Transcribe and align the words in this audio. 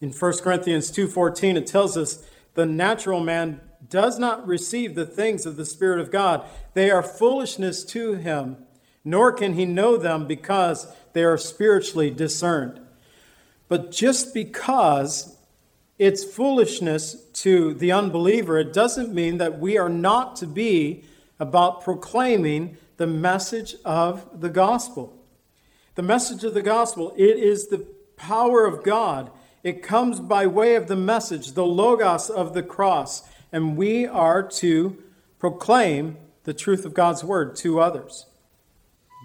In 0.00 0.12
1 0.12 0.42
Corinthians 0.42 0.90
2:14 0.90 1.56
it 1.56 1.66
tells 1.66 1.96
us 1.96 2.24
the 2.54 2.66
natural 2.66 3.20
man 3.20 3.60
does 3.88 4.18
not 4.18 4.46
receive 4.46 4.94
the 4.94 5.06
things 5.06 5.46
of 5.46 5.56
the 5.56 5.64
spirit 5.64 6.00
of 6.00 6.10
God. 6.10 6.44
They 6.74 6.90
are 6.90 7.02
foolishness 7.02 7.84
to 7.86 8.14
him, 8.14 8.56
nor 9.04 9.32
can 9.32 9.54
he 9.54 9.64
know 9.64 9.96
them 9.96 10.26
because 10.26 10.86
they 11.12 11.24
are 11.24 11.38
spiritually 11.38 12.10
discerned. 12.10 12.80
But 13.68 13.90
just 13.90 14.34
because 14.34 15.36
it's 15.98 16.24
foolishness 16.24 17.14
to 17.34 17.74
the 17.74 17.92
unbeliever, 17.92 18.58
it 18.58 18.72
doesn't 18.72 19.14
mean 19.14 19.38
that 19.38 19.58
we 19.58 19.76
are 19.76 19.88
not 19.88 20.34
to 20.36 20.46
be 20.46 21.04
about 21.38 21.82
proclaiming 21.82 22.76
the 22.96 23.06
message 23.06 23.76
of 23.84 24.40
the 24.40 24.48
gospel. 24.48 25.16
The 25.94 26.02
message 26.02 26.44
of 26.44 26.54
the 26.54 26.62
gospel, 26.62 27.12
it 27.16 27.38
is 27.38 27.68
the 27.68 27.86
power 28.16 28.64
of 28.64 28.82
God. 28.82 29.30
It 29.62 29.82
comes 29.82 30.20
by 30.20 30.46
way 30.46 30.74
of 30.74 30.86
the 30.86 30.96
message, 30.96 31.52
the 31.52 31.66
logos 31.66 32.30
of 32.30 32.54
the 32.54 32.62
cross, 32.62 33.22
and 33.52 33.76
we 33.76 34.06
are 34.06 34.42
to 34.42 34.96
proclaim 35.38 36.16
the 36.44 36.54
truth 36.54 36.84
of 36.84 36.94
God's 36.94 37.22
word 37.22 37.56
to 37.56 37.80
others. 37.80 38.26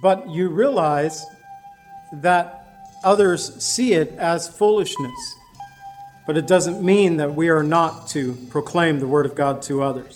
But 0.01 0.29
you 0.29 0.49
realize 0.49 1.25
that 2.11 2.91
others 3.03 3.63
see 3.63 3.93
it 3.93 4.11
as 4.17 4.49
foolishness. 4.49 5.35
But 6.27 6.37
it 6.37 6.47
doesn't 6.47 6.83
mean 6.83 7.17
that 7.17 7.35
we 7.35 7.49
are 7.49 7.63
not 7.63 8.07
to 8.09 8.33
proclaim 8.49 8.99
the 8.99 9.07
Word 9.07 9.25
of 9.25 9.35
God 9.35 9.61
to 9.63 9.83
others. 9.83 10.15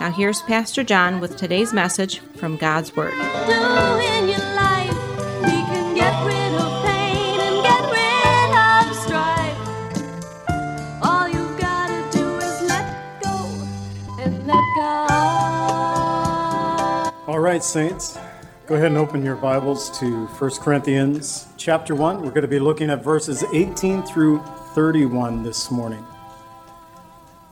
Now, 0.00 0.10
here's 0.10 0.42
Pastor 0.42 0.82
John 0.82 1.20
with 1.20 1.36
today's 1.36 1.72
message 1.72 2.18
from 2.18 2.56
God's 2.56 2.96
Word. 2.96 3.12
do 3.12 3.16
in 3.16 4.28
your 4.28 4.38
life. 4.54 4.90
We 5.42 5.52
can 5.52 5.94
get 5.94 6.26
rid 6.26 6.54
of 6.60 6.84
pain 6.84 7.40
and 7.40 7.62
get 7.62 7.80
rid 7.92 8.50
of 8.58 8.92
strife. 8.96 9.56
All 11.00 11.28
you've 11.28 11.56
gotta 11.60 12.02
do 12.10 12.38
is 12.38 12.62
let 12.62 13.22
go 13.22 13.36
and 14.20 14.44
let 14.48 14.64
God. 14.76 15.94
All 17.28 17.38
right, 17.38 17.62
saints, 17.62 18.18
go 18.66 18.74
ahead 18.74 18.88
and 18.88 18.98
open 18.98 19.24
your 19.24 19.36
Bibles 19.36 19.96
to 20.00 20.26
1 20.26 20.50
Corinthians 20.60 21.46
chapter 21.56 21.94
1. 21.94 22.16
We're 22.20 22.30
going 22.30 22.42
to 22.42 22.48
be 22.48 22.58
looking 22.58 22.90
at 22.90 23.04
verses 23.04 23.44
18 23.52 24.02
through 24.02 24.42
31 24.74 25.44
this 25.44 25.70
morning. 25.70 26.04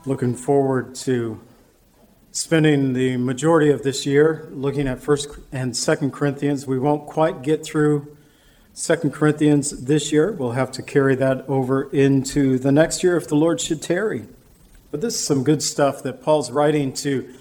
Looking 0.07 0.35
forward 0.35 0.97
to 0.97 1.41
spending 2.33 2.95
the 2.95 3.19
majority 3.19 3.71
of 3.71 3.83
this 3.83 4.07
year 4.07 4.49
looking 4.53 4.89
at 4.89 4.99
1st 4.99 5.43
and 5.53 5.73
2nd 5.73 6.13
Corinthians. 6.13 6.67
We 6.67 6.79
won't 6.79 7.07
quite 7.07 7.43
get 7.43 7.63
through 7.63 8.17
2nd 8.75 9.13
Corinthians 9.13 9.85
this 9.85 10.11
year. 10.11 10.33
We'll 10.33 10.53
have 10.53 10.73
to 10.73 10.83
carry 10.83 11.15
that 11.17 11.47
over 11.47 11.91
into 11.91 12.59
the 12.59 12.73
next 12.73 13.03
year 13.03 13.19
if 13.19 13.29
the 13.29 13.37
Lord 13.37 13.61
should 13.61 13.83
tarry. 13.83 14.27
But 14.91 15.03
this 15.03 15.15
is 15.15 15.25
some 15.25 15.45
good 15.45 15.63
stuff 15.63 16.03
that 16.05 16.23
Paul's 16.23 16.51
writing 16.51 16.95
to 16.95 17.35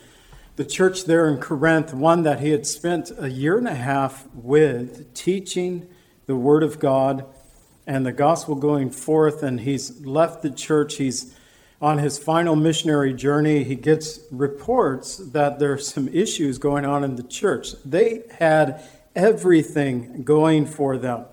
the 0.58 0.66
church 0.66 1.06
there 1.06 1.30
in 1.30 1.38
Corinth, 1.40 1.94
one 1.94 2.24
that 2.24 2.42
he 2.42 2.50
had 2.50 2.68
spent 2.68 3.12
a 3.18 3.30
year 3.30 3.58
and 3.58 3.70
a 3.70 3.76
half 3.76 4.28
with, 4.34 5.14
teaching 5.14 5.88
the 6.26 6.36
Word 6.36 6.64
of 6.64 6.80
God 6.80 7.26
and 7.88 8.06
the 8.06 8.12
gospel 8.12 8.56
going 8.56 8.90
forth. 8.90 9.42
And 9.42 9.62
he's 9.62 10.06
left 10.06 10.42
the 10.42 10.52
church. 10.52 10.96
He's 10.98 11.34
on 11.82 11.98
his 11.98 12.20
final 12.20 12.56
missionary 12.56 13.14
journey. 13.14 13.64
He 13.64 13.76
gets 13.76 14.20
reports 14.30 15.18
that 15.18 15.60
there's 15.60 15.88
some 15.88 16.08
issues 16.10 16.58
going 16.58 16.86
on 16.86 17.04
in 17.04 17.16
the 17.16 17.24
church. 17.24 17.74
They 17.84 18.24
had 18.38 18.84
everything 19.16 20.24
going 20.24 20.68
for 20.68 20.98
them. 20.98 21.26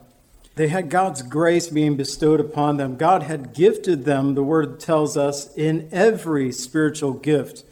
They 0.57 0.69
had 0.69 0.91
God's 0.91 1.23
grace 1.23 1.69
being 1.69 1.97
bestowed 1.97 2.41
upon 2.41 2.79
them. 2.79 2.97
God 2.97 3.23
had 3.23 3.53
gifted 3.53 4.05
them, 4.05 4.35
the 4.35 4.43
word 4.43 4.81
tells 4.81 5.17
us, 5.17 5.55
in 5.55 5.89
every 5.93 6.51
spiritual 6.51 7.13
gift. 7.13 7.65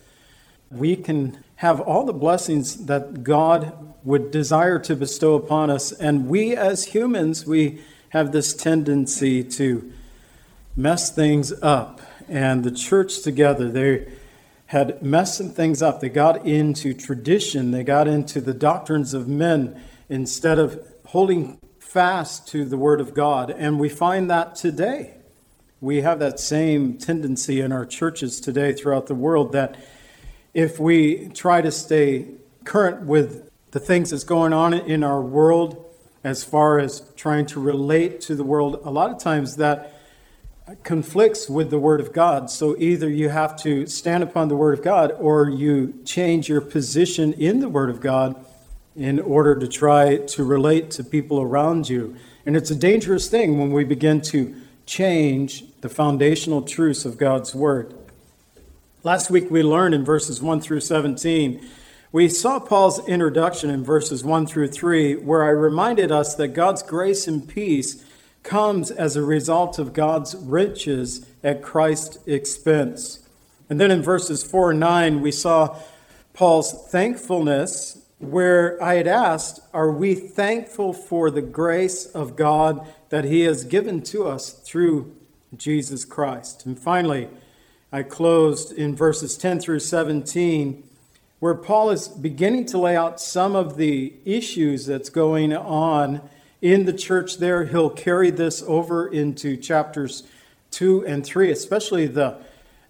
We 0.70 0.94
can 0.94 1.42
have 1.56 1.80
all 1.80 2.04
the 2.04 2.12
blessings 2.12 2.86
that 2.86 3.24
God 3.24 3.94
would 4.04 4.30
desire 4.30 4.78
to 4.80 4.94
bestow 4.94 5.34
upon 5.34 5.70
us. 5.70 5.90
And 5.90 6.28
we 6.28 6.54
as 6.54 6.84
humans, 6.84 7.44
we 7.44 7.80
have 8.10 8.30
this 8.30 8.54
tendency 8.54 9.42
to 9.42 9.92
mess 10.76 11.12
things 11.12 11.52
up. 11.62 11.95
And 12.28 12.64
the 12.64 12.70
church 12.70 13.22
together, 13.22 13.70
they 13.70 14.08
had 14.66 15.02
messed 15.02 15.38
some 15.38 15.50
things 15.50 15.82
up. 15.82 16.00
They 16.00 16.08
got 16.08 16.44
into 16.46 16.92
tradition, 16.92 17.70
they 17.70 17.84
got 17.84 18.08
into 18.08 18.40
the 18.40 18.54
doctrines 18.54 19.14
of 19.14 19.28
men 19.28 19.80
instead 20.08 20.58
of 20.58 20.80
holding 21.06 21.58
fast 21.78 22.48
to 22.48 22.64
the 22.64 22.76
Word 22.76 23.00
of 23.00 23.14
God. 23.14 23.50
And 23.50 23.78
we 23.78 23.88
find 23.88 24.30
that 24.30 24.56
today. 24.56 25.14
We 25.80 26.00
have 26.00 26.18
that 26.18 26.40
same 26.40 26.98
tendency 26.98 27.60
in 27.60 27.70
our 27.70 27.86
churches 27.86 28.40
today 28.40 28.72
throughout 28.72 29.06
the 29.06 29.14
world 29.14 29.52
that 29.52 29.76
if 30.52 30.80
we 30.80 31.28
try 31.28 31.60
to 31.60 31.70
stay 31.70 32.28
current 32.64 33.06
with 33.06 33.50
the 33.70 33.78
things 33.78 34.10
that's 34.10 34.24
going 34.24 34.52
on 34.52 34.74
in 34.74 35.04
our 35.04 35.20
world, 35.20 35.84
as 36.24 36.42
far 36.42 36.78
as 36.78 37.02
trying 37.14 37.46
to 37.46 37.60
relate 37.60 38.20
to 38.22 38.34
the 38.34 38.42
world, 38.42 38.80
a 38.84 38.90
lot 38.90 39.10
of 39.10 39.18
times 39.18 39.56
that 39.56 39.95
conflicts 40.82 41.48
with 41.48 41.70
the 41.70 41.78
Word 41.78 42.00
of 42.00 42.12
God. 42.12 42.50
So 42.50 42.76
either 42.78 43.08
you 43.08 43.28
have 43.28 43.56
to 43.62 43.86
stand 43.86 44.24
upon 44.24 44.48
the 44.48 44.56
Word 44.56 44.76
of 44.76 44.84
God 44.84 45.12
or 45.12 45.48
you 45.48 46.00
change 46.04 46.48
your 46.48 46.60
position 46.60 47.32
in 47.34 47.60
the 47.60 47.68
Word 47.68 47.88
of 47.88 48.00
God 48.00 48.34
in 48.96 49.20
order 49.20 49.54
to 49.56 49.68
try 49.68 50.16
to 50.16 50.44
relate 50.44 50.90
to 50.92 51.04
people 51.04 51.40
around 51.40 51.88
you. 51.88 52.16
And 52.44 52.56
it's 52.56 52.70
a 52.70 52.74
dangerous 52.74 53.28
thing 53.28 53.58
when 53.58 53.70
we 53.70 53.84
begin 53.84 54.20
to 54.22 54.56
change 54.86 55.64
the 55.82 55.88
foundational 55.88 56.62
truths 56.62 57.04
of 57.04 57.16
God's 57.16 57.54
Word. 57.54 57.94
Last 59.04 59.30
week 59.30 59.50
we 59.50 59.62
learned 59.62 59.94
in 59.94 60.04
verses 60.04 60.42
1 60.42 60.60
through 60.62 60.80
17, 60.80 61.64
we 62.10 62.28
saw 62.28 62.58
Paul's 62.58 63.06
introduction 63.06 63.70
in 63.70 63.84
verses 63.84 64.24
1 64.24 64.46
through 64.46 64.68
3, 64.68 65.16
where 65.16 65.44
I 65.44 65.50
reminded 65.50 66.10
us 66.10 66.34
that 66.36 66.48
God's 66.48 66.82
grace 66.82 67.28
and 67.28 67.46
peace 67.46 68.04
comes 68.46 68.90
as 68.90 69.16
a 69.16 69.22
result 69.22 69.78
of 69.78 69.92
God's 69.92 70.34
riches 70.36 71.26
at 71.42 71.62
Christ's 71.62 72.18
expense. 72.26 73.28
And 73.68 73.78
then 73.80 73.90
in 73.90 74.02
verses 74.02 74.42
4 74.42 74.70
and 74.70 74.80
9, 74.80 75.20
we 75.20 75.32
saw 75.32 75.76
Paul's 76.32 76.88
thankfulness, 76.88 77.98
where 78.18 78.82
I 78.82 78.94
had 78.94 79.08
asked, 79.08 79.60
Are 79.74 79.90
we 79.90 80.14
thankful 80.14 80.92
for 80.92 81.30
the 81.30 81.42
grace 81.42 82.06
of 82.06 82.36
God 82.36 82.86
that 83.08 83.24
He 83.24 83.42
has 83.42 83.64
given 83.64 84.02
to 84.04 84.26
us 84.26 84.52
through 84.52 85.14
Jesus 85.56 86.04
Christ? 86.04 86.64
And 86.64 86.78
finally, 86.78 87.28
I 87.90 88.04
closed 88.04 88.72
in 88.72 88.94
verses 88.94 89.36
10 89.36 89.60
through 89.60 89.80
17, 89.80 90.84
where 91.40 91.54
Paul 91.54 91.90
is 91.90 92.08
beginning 92.08 92.66
to 92.66 92.78
lay 92.78 92.96
out 92.96 93.20
some 93.20 93.56
of 93.56 93.76
the 93.76 94.14
issues 94.24 94.86
that's 94.86 95.10
going 95.10 95.52
on 95.52 96.28
in 96.60 96.84
the 96.84 96.92
church 96.92 97.38
there. 97.38 97.64
He'll 97.64 97.90
carry 97.90 98.30
this 98.30 98.62
over 98.66 99.08
into 99.08 99.56
chapters 99.56 100.22
2 100.70 101.06
and 101.06 101.24
3, 101.24 101.50
especially 101.50 102.06
the 102.06 102.38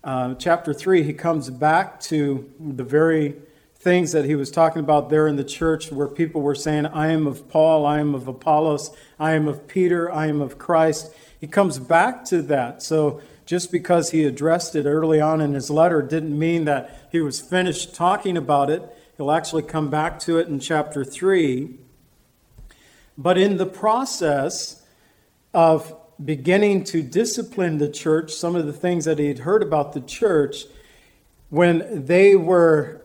uh, 0.04 0.34
chapter 0.34 0.72
3. 0.72 1.02
He 1.02 1.12
comes 1.12 1.50
back 1.50 2.00
to 2.00 2.50
the 2.60 2.84
very 2.84 3.36
things 3.78 4.12
that 4.12 4.24
he 4.24 4.34
was 4.34 4.50
talking 4.50 4.80
about 4.80 5.10
there 5.10 5.28
in 5.28 5.36
the 5.36 5.44
church 5.44 5.92
where 5.92 6.08
people 6.08 6.42
were 6.42 6.54
saying, 6.54 6.86
I 6.86 7.08
am 7.08 7.26
of 7.26 7.48
Paul, 7.48 7.86
I 7.86 8.00
am 8.00 8.14
of 8.14 8.26
Apollos, 8.26 8.90
I 9.18 9.32
am 9.32 9.46
of 9.46 9.68
Peter, 9.68 10.10
I 10.10 10.26
am 10.26 10.40
of 10.40 10.58
Christ. 10.58 11.14
He 11.40 11.46
comes 11.46 11.78
back 11.78 12.24
to 12.26 12.42
that. 12.42 12.82
So 12.82 13.20
just 13.44 13.70
because 13.70 14.10
he 14.10 14.24
addressed 14.24 14.74
it 14.74 14.86
early 14.86 15.20
on 15.20 15.40
in 15.40 15.54
his 15.54 15.70
letter 15.70 16.02
didn't 16.02 16.36
mean 16.36 16.64
that 16.64 17.08
he 17.12 17.20
was 17.20 17.40
finished 17.40 17.94
talking 17.94 18.36
about 18.36 18.70
it. 18.70 18.82
He'll 19.16 19.30
actually 19.30 19.62
come 19.62 19.88
back 19.88 20.18
to 20.20 20.38
it 20.38 20.48
in 20.48 20.58
chapter 20.58 21.04
3. 21.04 21.78
But 23.18 23.38
in 23.38 23.56
the 23.56 23.66
process 23.66 24.82
of 25.54 25.94
beginning 26.22 26.84
to 26.84 27.02
discipline 27.02 27.78
the 27.78 27.88
church, 27.88 28.32
some 28.32 28.56
of 28.56 28.66
the 28.66 28.72
things 28.72 29.04
that 29.04 29.18
he 29.18 29.28
had 29.28 29.40
heard 29.40 29.62
about 29.62 29.92
the 29.92 30.00
church, 30.00 30.64
when 31.48 32.06
they 32.06 32.36
were 32.36 33.02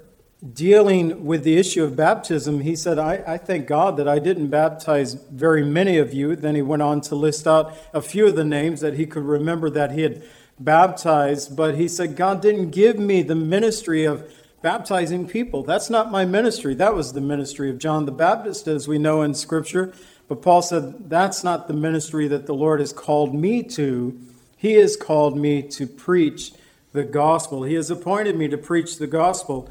dealing 0.54 1.24
with 1.26 1.44
the 1.44 1.58
issue 1.58 1.84
of 1.84 1.96
baptism, 1.96 2.62
he 2.62 2.76
said, 2.76 2.98
I, 2.98 3.24
I, 3.28 3.38
thank 3.38 3.68
God 3.68 3.98
that 3.98 4.08
I 4.08 4.18
didn't 4.18 4.48
baptize 4.48 5.14
very 5.14 5.64
many 5.64 5.98
of 5.98 6.14
you. 6.14 6.36
Then 6.36 6.56
he 6.56 6.64
went 6.64 6.82
on 6.82 7.02
to 7.02 7.16
list 7.16 7.48
out 7.48 7.76
a 7.94 8.02
few 8.02 8.28
of 8.28 8.36
the 8.36 8.44
names 8.44 8.82
that 8.82 8.96
he 8.96 9.06
could 9.06 9.24
remember 9.24 9.70
that 9.70 9.92
he 9.92 10.02
had 10.02 10.24
baptized. 10.60 11.56
But 11.56 11.76
he 11.76 11.88
said, 11.88 12.16
God 12.16 12.42
didn't 12.42 12.72
give 12.72 12.98
me 12.98 13.22
the 13.22 13.36
ministry 13.36 14.04
of 14.06 14.34
baptizing 14.62 15.28
people. 15.28 15.64
That's 15.64 15.90
not 15.90 16.12
my 16.12 16.26
ministry. 16.26 16.76
That 16.76 16.96
was 16.96 17.14
the 17.14 17.22
ministry 17.22 17.70
of 17.70 17.80
John 17.80 18.06
the 18.06 18.12
Baptist, 18.12 18.68
as 18.68 18.88
we 18.88 18.98
know 18.98 19.22
in 19.22 19.34
Scripture. 19.34 19.94
But 20.28 20.42
Paul 20.42 20.62
said, 20.62 21.10
That's 21.10 21.44
not 21.44 21.68
the 21.68 21.74
ministry 21.74 22.28
that 22.28 22.46
the 22.46 22.54
Lord 22.54 22.80
has 22.80 22.94
called 22.94 23.34
me 23.34 23.64
to. 23.64 24.20
He 24.56 24.74
has 24.74 24.96
called 24.96 25.38
me 25.38 25.64
to 25.64 25.88
preach 25.88 26.54
the 26.94 27.04
gospel. 27.04 27.64
He 27.64 27.74
has 27.76 27.90
appointed 27.90 28.36
me 28.38 28.48
to 28.50 28.58
preach 28.58 28.98
the 28.98 29.08
gospel. 29.08 29.70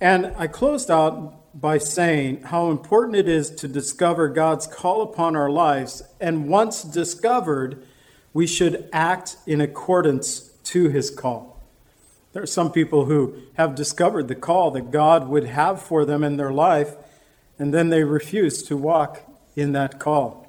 And 0.00 0.34
I 0.36 0.46
closed 0.46 0.90
out 0.90 1.58
by 1.58 1.78
saying 1.78 2.42
how 2.42 2.70
important 2.70 3.16
it 3.16 3.28
is 3.28 3.50
to 3.50 3.68
discover 3.68 4.28
God's 4.28 4.66
call 4.66 5.00
upon 5.00 5.36
our 5.36 5.48
lives. 5.48 6.02
And 6.20 6.48
once 6.48 6.82
discovered, 6.82 7.82
we 8.34 8.46
should 8.46 8.88
act 8.92 9.36
in 9.46 9.60
accordance 9.60 10.50
to 10.64 10.88
his 10.88 11.08
call. 11.08 11.55
There 12.36 12.42
are 12.42 12.46
some 12.46 12.70
people 12.70 13.06
who 13.06 13.34
have 13.54 13.74
discovered 13.74 14.28
the 14.28 14.34
call 14.34 14.70
that 14.72 14.90
God 14.90 15.26
would 15.26 15.44
have 15.44 15.80
for 15.80 16.04
them 16.04 16.22
in 16.22 16.36
their 16.36 16.52
life, 16.52 16.94
and 17.58 17.72
then 17.72 17.88
they 17.88 18.04
refuse 18.04 18.62
to 18.64 18.76
walk 18.76 19.22
in 19.56 19.72
that 19.72 19.98
call. 19.98 20.46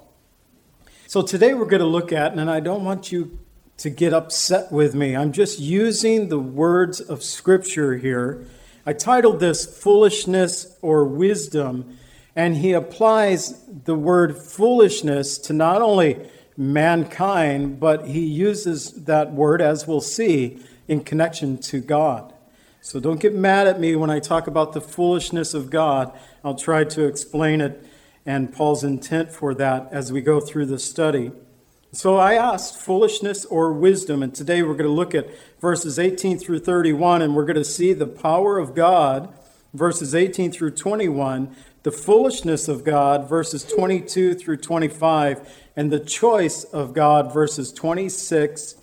So 1.06 1.22
today 1.22 1.54
we're 1.54 1.64
going 1.64 1.80
to 1.80 1.86
look 1.86 2.12
at, 2.12 2.34
and 2.34 2.50
I 2.50 2.60
don't 2.60 2.84
want 2.84 3.10
you 3.10 3.38
to 3.78 3.88
get 3.88 4.12
upset 4.12 4.70
with 4.70 4.94
me, 4.94 5.16
I'm 5.16 5.32
just 5.32 5.60
using 5.60 6.28
the 6.28 6.38
words 6.38 7.00
of 7.00 7.22
Scripture 7.22 7.96
here 7.96 8.44
I 8.84 8.92
titled 8.92 9.40
this 9.40 9.64
Foolishness 9.64 10.76
or 10.82 11.06
Wisdom, 11.06 11.96
and 12.36 12.58
he 12.58 12.74
applies 12.74 13.64
the 13.84 13.94
word 13.94 14.36
foolishness 14.36 15.38
to 15.38 15.54
not 15.54 15.80
only 15.80 16.28
mankind, 16.54 17.80
but 17.80 18.08
he 18.08 18.26
uses 18.26 18.92
that 19.04 19.32
word, 19.32 19.62
as 19.62 19.86
we'll 19.86 20.02
see, 20.02 20.58
in 20.88 21.04
connection 21.04 21.58
to 21.58 21.80
God. 21.80 22.32
So 22.80 22.98
don't 22.98 23.20
get 23.20 23.34
mad 23.34 23.66
at 23.66 23.78
me 23.78 23.94
when 23.94 24.10
I 24.10 24.18
talk 24.18 24.46
about 24.46 24.72
the 24.72 24.80
foolishness 24.80 25.54
of 25.54 25.70
God. 25.70 26.12
I'll 26.42 26.54
try 26.54 26.84
to 26.84 27.04
explain 27.04 27.60
it 27.60 27.84
and 28.28 28.52
Paul's 28.52 28.84
intent 28.84 29.32
for 29.32 29.54
that 29.54 29.88
as 29.90 30.12
we 30.12 30.20
go 30.20 30.38
through 30.38 30.66
the 30.66 30.78
study. 30.78 31.32
So 31.92 32.18
I 32.18 32.34
asked 32.34 32.76
foolishness 32.76 33.46
or 33.46 33.72
wisdom, 33.72 34.22
and 34.22 34.34
today 34.34 34.62
we're 34.62 34.74
going 34.74 34.84
to 34.84 34.90
look 34.90 35.14
at 35.14 35.30
verses 35.62 35.98
18 35.98 36.38
through 36.38 36.58
31, 36.58 37.22
and 37.22 37.34
we're 37.34 37.46
going 37.46 37.56
to 37.56 37.64
see 37.64 37.94
the 37.94 38.06
power 38.06 38.58
of 38.58 38.74
God, 38.74 39.32
verses 39.72 40.14
18 40.14 40.52
through 40.52 40.72
21, 40.72 41.56
the 41.84 41.90
foolishness 41.90 42.68
of 42.68 42.84
God, 42.84 43.26
verses 43.26 43.64
22 43.64 44.34
through 44.34 44.58
25, 44.58 45.50
and 45.74 45.90
the 45.90 45.98
choice 45.98 46.64
of 46.64 46.92
God, 46.92 47.32
verses 47.32 47.72
26 47.72 48.74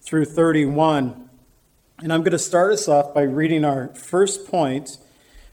through 0.00 0.24
31. 0.24 1.30
And 2.02 2.12
I'm 2.12 2.22
going 2.22 2.32
to 2.32 2.38
start 2.38 2.72
us 2.72 2.88
off 2.88 3.14
by 3.14 3.22
reading 3.22 3.64
our 3.64 3.86
first 3.94 4.48
point, 4.48 4.98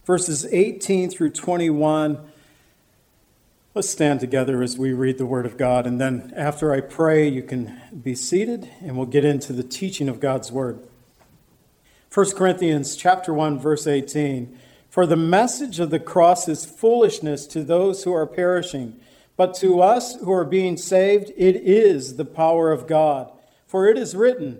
verses 0.04 0.48
18 0.52 1.12
through 1.12 1.30
21 1.30 2.18
Let's 3.76 3.88
stand 3.88 4.20
together 4.20 4.64
as 4.64 4.76
we 4.76 4.92
read 4.92 5.20
the 5.20 5.28
Word 5.28 5.46
of 5.46 5.56
God, 5.56 5.86
and 5.86 6.02
then 6.02 6.34
after 6.36 6.74
I 6.74 6.82
pray, 6.82 7.28
you 7.28 7.44
can 7.44 7.80
be 8.02 8.16
seated, 8.16 8.68
and 8.82 8.98
we'll 8.98 9.06
get 9.06 9.24
into 9.24 9.54
the 9.54 9.62
teaching 9.62 10.10
of 10.10 10.20
God's 10.20 10.52
Word. 10.52 10.80
1 12.12 12.32
Corinthians 12.32 12.96
chapter 12.96 13.32
1 13.32 13.60
verse 13.60 13.86
18 13.86 14.58
For 14.90 15.06
the 15.06 15.16
message 15.16 15.80
of 15.80 15.92
the 15.92 16.00
cross 16.00 16.48
is 16.48 16.66
foolishness 16.66 17.46
to 17.46 17.64
those 17.64 18.06
who 18.06 18.14
are 18.14 18.26
perishing 18.26 19.00
but 19.38 19.54
to 19.58 19.82
us 19.82 20.16
who 20.16 20.32
are 20.32 20.44
being 20.44 20.78
saved 20.78 21.32
it 21.38 21.56
is 21.58 22.18
the 22.18 22.26
power 22.26 22.72
of 22.72 22.88
God. 22.88 23.32
For 23.68 23.88
it 23.88 24.00
is 24.00 24.16
written 24.16 24.60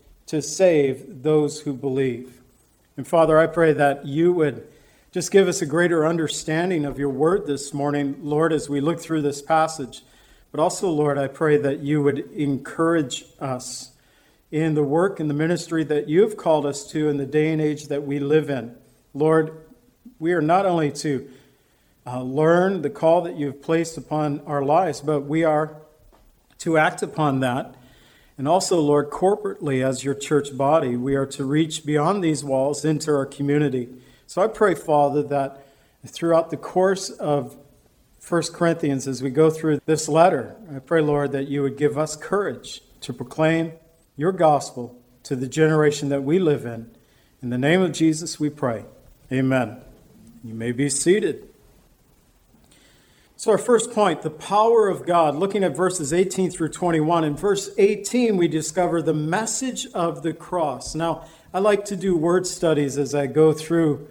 to 0.31 0.41
save 0.41 1.23
those 1.23 1.59
who 1.59 1.73
believe. 1.73 2.39
And 2.95 3.05
Father, 3.05 3.37
I 3.37 3.47
pray 3.47 3.73
that 3.73 4.05
you 4.05 4.31
would 4.31 4.65
just 5.11 5.29
give 5.29 5.49
us 5.49 5.61
a 5.61 5.65
greater 5.65 6.07
understanding 6.07 6.85
of 6.85 6.97
your 6.97 7.09
word 7.09 7.47
this 7.47 7.73
morning, 7.73 8.15
Lord, 8.21 8.53
as 8.53 8.69
we 8.69 8.79
look 8.79 9.01
through 9.01 9.23
this 9.23 9.41
passage. 9.41 10.03
But 10.49 10.61
also, 10.61 10.89
Lord, 10.89 11.17
I 11.17 11.27
pray 11.27 11.57
that 11.57 11.79
you 11.79 12.01
would 12.01 12.19
encourage 12.31 13.25
us 13.41 13.91
in 14.51 14.73
the 14.73 14.83
work 14.83 15.19
and 15.19 15.29
the 15.29 15.33
ministry 15.33 15.83
that 15.83 16.07
you've 16.07 16.37
called 16.37 16.65
us 16.65 16.89
to 16.91 17.09
in 17.09 17.17
the 17.17 17.25
day 17.25 17.51
and 17.51 17.61
age 17.61 17.89
that 17.89 18.03
we 18.03 18.19
live 18.19 18.49
in. 18.49 18.73
Lord, 19.13 19.51
we 20.17 20.31
are 20.31 20.41
not 20.41 20.65
only 20.65 20.93
to 20.93 21.29
uh, 22.07 22.21
learn 22.21 22.83
the 22.83 22.89
call 22.89 23.23
that 23.23 23.35
you've 23.35 23.61
placed 23.61 23.97
upon 23.97 24.39
our 24.47 24.63
lives, 24.63 25.01
but 25.01 25.23
we 25.23 25.43
are 25.43 25.75
to 26.59 26.77
act 26.77 27.03
upon 27.03 27.41
that. 27.41 27.75
And 28.41 28.47
also, 28.47 28.79
Lord, 28.79 29.11
corporately 29.11 29.85
as 29.85 30.03
your 30.03 30.15
church 30.15 30.57
body, 30.57 30.95
we 30.95 31.13
are 31.13 31.27
to 31.27 31.45
reach 31.45 31.85
beyond 31.85 32.23
these 32.23 32.43
walls 32.43 32.83
into 32.83 33.11
our 33.11 33.27
community. 33.27 33.87
So 34.25 34.41
I 34.41 34.47
pray, 34.47 34.73
Father, 34.73 35.21
that 35.21 35.63
throughout 36.07 36.49
the 36.49 36.57
course 36.57 37.11
of 37.11 37.55
1 38.27 38.41
Corinthians, 38.51 39.07
as 39.07 39.21
we 39.21 39.29
go 39.29 39.51
through 39.51 39.81
this 39.85 40.09
letter, 40.09 40.55
I 40.75 40.79
pray, 40.79 41.01
Lord, 41.01 41.33
that 41.33 41.49
you 41.49 41.61
would 41.61 41.77
give 41.77 41.99
us 41.99 42.15
courage 42.15 42.81
to 43.01 43.13
proclaim 43.13 43.73
your 44.17 44.31
gospel 44.31 44.99
to 45.21 45.35
the 45.35 45.47
generation 45.47 46.09
that 46.09 46.23
we 46.23 46.39
live 46.39 46.65
in. 46.65 46.89
In 47.43 47.51
the 47.51 47.59
name 47.59 47.83
of 47.83 47.91
Jesus, 47.91 48.39
we 48.39 48.49
pray. 48.49 48.85
Amen. 49.31 49.81
You 50.43 50.55
may 50.55 50.71
be 50.71 50.89
seated. 50.89 51.47
So, 53.41 53.49
our 53.49 53.57
first 53.57 53.91
point, 53.91 54.21
the 54.21 54.29
power 54.29 54.87
of 54.87 55.03
God, 55.03 55.35
looking 55.35 55.63
at 55.63 55.75
verses 55.75 56.13
18 56.13 56.51
through 56.51 56.69
21. 56.69 57.23
In 57.23 57.35
verse 57.35 57.71
18, 57.75 58.37
we 58.37 58.47
discover 58.47 59.01
the 59.01 59.15
message 59.15 59.87
of 59.95 60.21
the 60.21 60.31
cross. 60.31 60.93
Now, 60.93 61.25
I 61.51 61.57
like 61.57 61.83
to 61.85 61.95
do 61.95 62.15
word 62.15 62.45
studies 62.45 62.99
as 62.99 63.15
I 63.15 63.25
go 63.25 63.51
through 63.51 64.07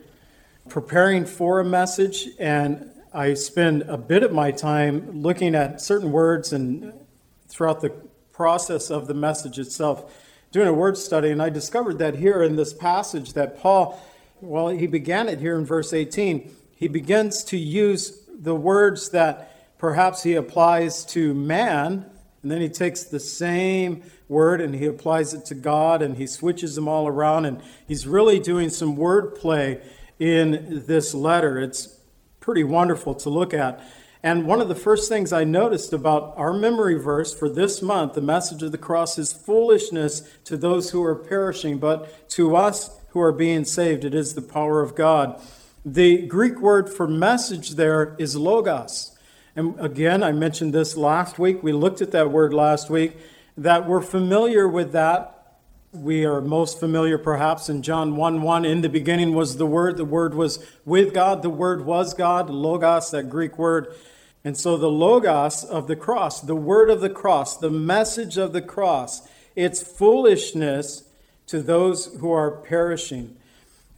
preparing 0.68 1.26
for 1.26 1.60
a 1.60 1.64
message, 1.64 2.26
and 2.40 2.90
I 3.14 3.34
spend 3.34 3.82
a 3.82 3.96
bit 3.96 4.24
of 4.24 4.32
my 4.32 4.50
time 4.50 5.22
looking 5.22 5.54
at 5.54 5.80
certain 5.80 6.10
words 6.10 6.52
and 6.52 6.92
throughout 7.46 7.82
the 7.82 7.90
process 8.32 8.90
of 8.90 9.06
the 9.06 9.14
message 9.14 9.60
itself, 9.60 10.12
doing 10.50 10.66
a 10.66 10.74
word 10.74 10.98
study. 10.98 11.30
And 11.30 11.40
I 11.40 11.50
discovered 11.50 12.00
that 12.00 12.16
here 12.16 12.42
in 12.42 12.56
this 12.56 12.74
passage 12.74 13.34
that 13.34 13.60
Paul, 13.60 13.96
well, 14.40 14.66
he 14.70 14.88
began 14.88 15.28
it 15.28 15.38
here 15.38 15.56
in 15.56 15.64
verse 15.64 15.92
18. 15.92 16.52
He 16.74 16.88
begins 16.88 17.44
to 17.44 17.56
use 17.56 18.20
the 18.40 18.54
words 18.54 19.10
that 19.10 19.78
perhaps 19.78 20.22
he 20.22 20.34
applies 20.34 21.04
to 21.04 21.34
man, 21.34 22.06
and 22.42 22.50
then 22.50 22.60
he 22.60 22.68
takes 22.68 23.04
the 23.04 23.20
same 23.20 24.02
word 24.28 24.60
and 24.60 24.74
he 24.74 24.86
applies 24.86 25.34
it 25.34 25.44
to 25.46 25.54
God, 25.54 26.02
and 26.02 26.16
he 26.16 26.26
switches 26.26 26.74
them 26.74 26.88
all 26.88 27.06
around, 27.06 27.44
and 27.44 27.62
he's 27.86 28.06
really 28.06 28.40
doing 28.40 28.70
some 28.70 28.96
word 28.96 29.34
play 29.34 29.80
in 30.18 30.82
this 30.86 31.14
letter. 31.14 31.58
It's 31.58 32.00
pretty 32.40 32.64
wonderful 32.64 33.14
to 33.16 33.30
look 33.30 33.52
at. 33.52 33.80
And 34.22 34.46
one 34.46 34.60
of 34.60 34.68
the 34.68 34.74
first 34.74 35.08
things 35.08 35.32
I 35.32 35.44
noticed 35.44 35.92
about 35.92 36.34
our 36.36 36.52
memory 36.52 36.98
verse 36.98 37.32
for 37.32 37.48
this 37.48 37.80
month, 37.80 38.14
the 38.14 38.20
message 38.20 38.62
of 38.62 38.70
the 38.70 38.78
cross 38.78 39.18
is 39.18 39.32
foolishness 39.32 40.22
to 40.44 40.56
those 40.58 40.90
who 40.90 41.02
are 41.02 41.14
perishing, 41.14 41.78
but 41.78 42.28
to 42.30 42.54
us 42.54 42.98
who 43.10 43.20
are 43.20 43.32
being 43.32 43.64
saved, 43.64 44.04
it 44.04 44.14
is 44.14 44.34
the 44.34 44.42
power 44.42 44.82
of 44.82 44.94
God. 44.94 45.40
The 45.84 46.26
Greek 46.26 46.60
word 46.60 46.90
for 46.90 47.08
message 47.08 47.70
there 47.70 48.14
is 48.18 48.36
logos. 48.36 49.16
And 49.56 49.80
again, 49.80 50.22
I 50.22 50.30
mentioned 50.30 50.74
this 50.74 50.94
last 50.94 51.38
week. 51.38 51.62
We 51.62 51.72
looked 51.72 52.02
at 52.02 52.10
that 52.10 52.30
word 52.30 52.52
last 52.52 52.90
week, 52.90 53.16
that 53.56 53.88
we're 53.88 54.02
familiar 54.02 54.68
with 54.68 54.92
that 54.92 55.40
We 55.92 56.24
are 56.24 56.40
most 56.40 56.78
familiar 56.78 57.18
perhaps 57.18 57.68
in 57.68 57.82
John 57.82 58.14
1 58.14 58.42
1. 58.42 58.64
In 58.64 58.80
the 58.80 58.88
beginning 58.88 59.34
was 59.34 59.56
the 59.56 59.66
Word, 59.66 59.96
the 59.96 60.04
Word 60.04 60.34
was 60.34 60.64
with 60.84 61.12
God, 61.12 61.42
the 61.42 61.50
Word 61.50 61.84
was 61.84 62.14
God, 62.14 62.48
Logos, 62.48 63.10
that 63.10 63.28
Greek 63.28 63.58
word. 63.58 63.92
And 64.44 64.56
so 64.56 64.76
the 64.76 64.90
Logos 64.90 65.64
of 65.64 65.88
the 65.88 65.96
cross, 65.96 66.40
the 66.40 66.54
Word 66.54 66.90
of 66.90 67.00
the 67.00 67.10
cross, 67.10 67.56
the 67.56 67.70
message 67.70 68.38
of 68.38 68.52
the 68.52 68.62
cross, 68.62 69.26
it's 69.56 69.82
foolishness 69.82 71.04
to 71.48 71.60
those 71.60 72.14
who 72.20 72.30
are 72.30 72.52
perishing. 72.52 73.36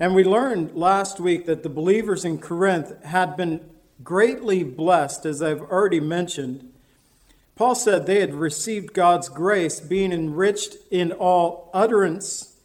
And 0.02 0.16
we 0.16 0.24
learned 0.24 0.74
last 0.74 1.20
week 1.20 1.46
that 1.46 1.62
the 1.62 1.68
believers 1.68 2.24
in 2.24 2.38
Corinth 2.38 3.04
had 3.04 3.36
been 3.36 3.60
greatly 4.02 4.64
blessed, 4.64 5.24
as 5.24 5.40
I've 5.40 5.62
already 5.62 6.00
mentioned 6.00 6.72
Paul 7.54 7.74
said 7.74 8.06
they 8.06 8.20
had 8.20 8.34
received 8.34 8.94
God's 8.94 9.28
grace, 9.28 9.78
being 9.78 10.12
enriched 10.12 10.74
in 10.90 11.12
all 11.12 11.70
utterance. 11.72 12.56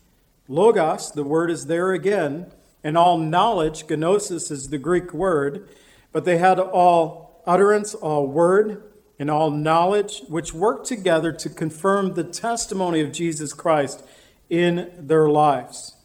Logos, 0.47 1.11
the 1.11 1.23
word 1.23 1.51
is 1.51 1.67
there 1.67 1.91
again, 1.91 2.47
and 2.83 2.97
all 2.97 3.17
knowledge. 3.19 3.87
Gnosis 3.87 4.49
is 4.49 4.69
the 4.69 4.77
Greek 4.79 5.13
word. 5.13 5.69
But 6.11 6.25
they 6.25 6.37
had 6.37 6.59
all 6.59 7.43
utterance, 7.45 7.93
all 7.93 8.25
word, 8.25 8.81
and 9.19 9.29
all 9.29 9.51
knowledge, 9.51 10.21
which 10.29 10.53
worked 10.53 10.87
together 10.87 11.31
to 11.33 11.49
confirm 11.49 12.13
the 12.13 12.23
testimony 12.23 13.01
of 13.01 13.11
Jesus 13.11 13.53
Christ 13.53 14.03
in 14.49 14.89
their 14.97 15.29
lives. 15.29 15.96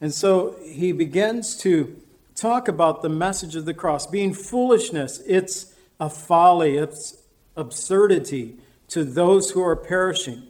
And 0.00 0.12
so 0.12 0.56
he 0.62 0.92
begins 0.92 1.56
to 1.58 1.96
talk 2.34 2.68
about 2.68 3.02
the 3.02 3.08
message 3.08 3.56
of 3.56 3.64
the 3.64 3.74
cross 3.74 4.06
being 4.06 4.34
foolishness. 4.34 5.22
It's 5.26 5.74
a 5.98 6.10
folly. 6.10 6.76
It's 6.76 7.16
absurdity 7.56 8.56
to 8.88 9.04
those 9.04 9.50
who 9.50 9.62
are 9.62 9.76
perishing. 9.76 10.42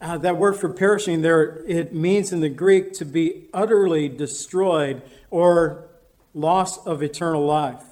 Uh, 0.00 0.16
that 0.16 0.38
word 0.38 0.54
for 0.54 0.70
perishing 0.70 1.20
there, 1.20 1.62
it 1.66 1.94
means 1.94 2.32
in 2.32 2.40
the 2.40 2.48
Greek 2.48 2.94
to 2.94 3.04
be 3.04 3.48
utterly 3.52 4.08
destroyed 4.08 5.02
or 5.30 5.84
loss 6.32 6.84
of 6.86 7.02
eternal 7.02 7.44
life. 7.44 7.84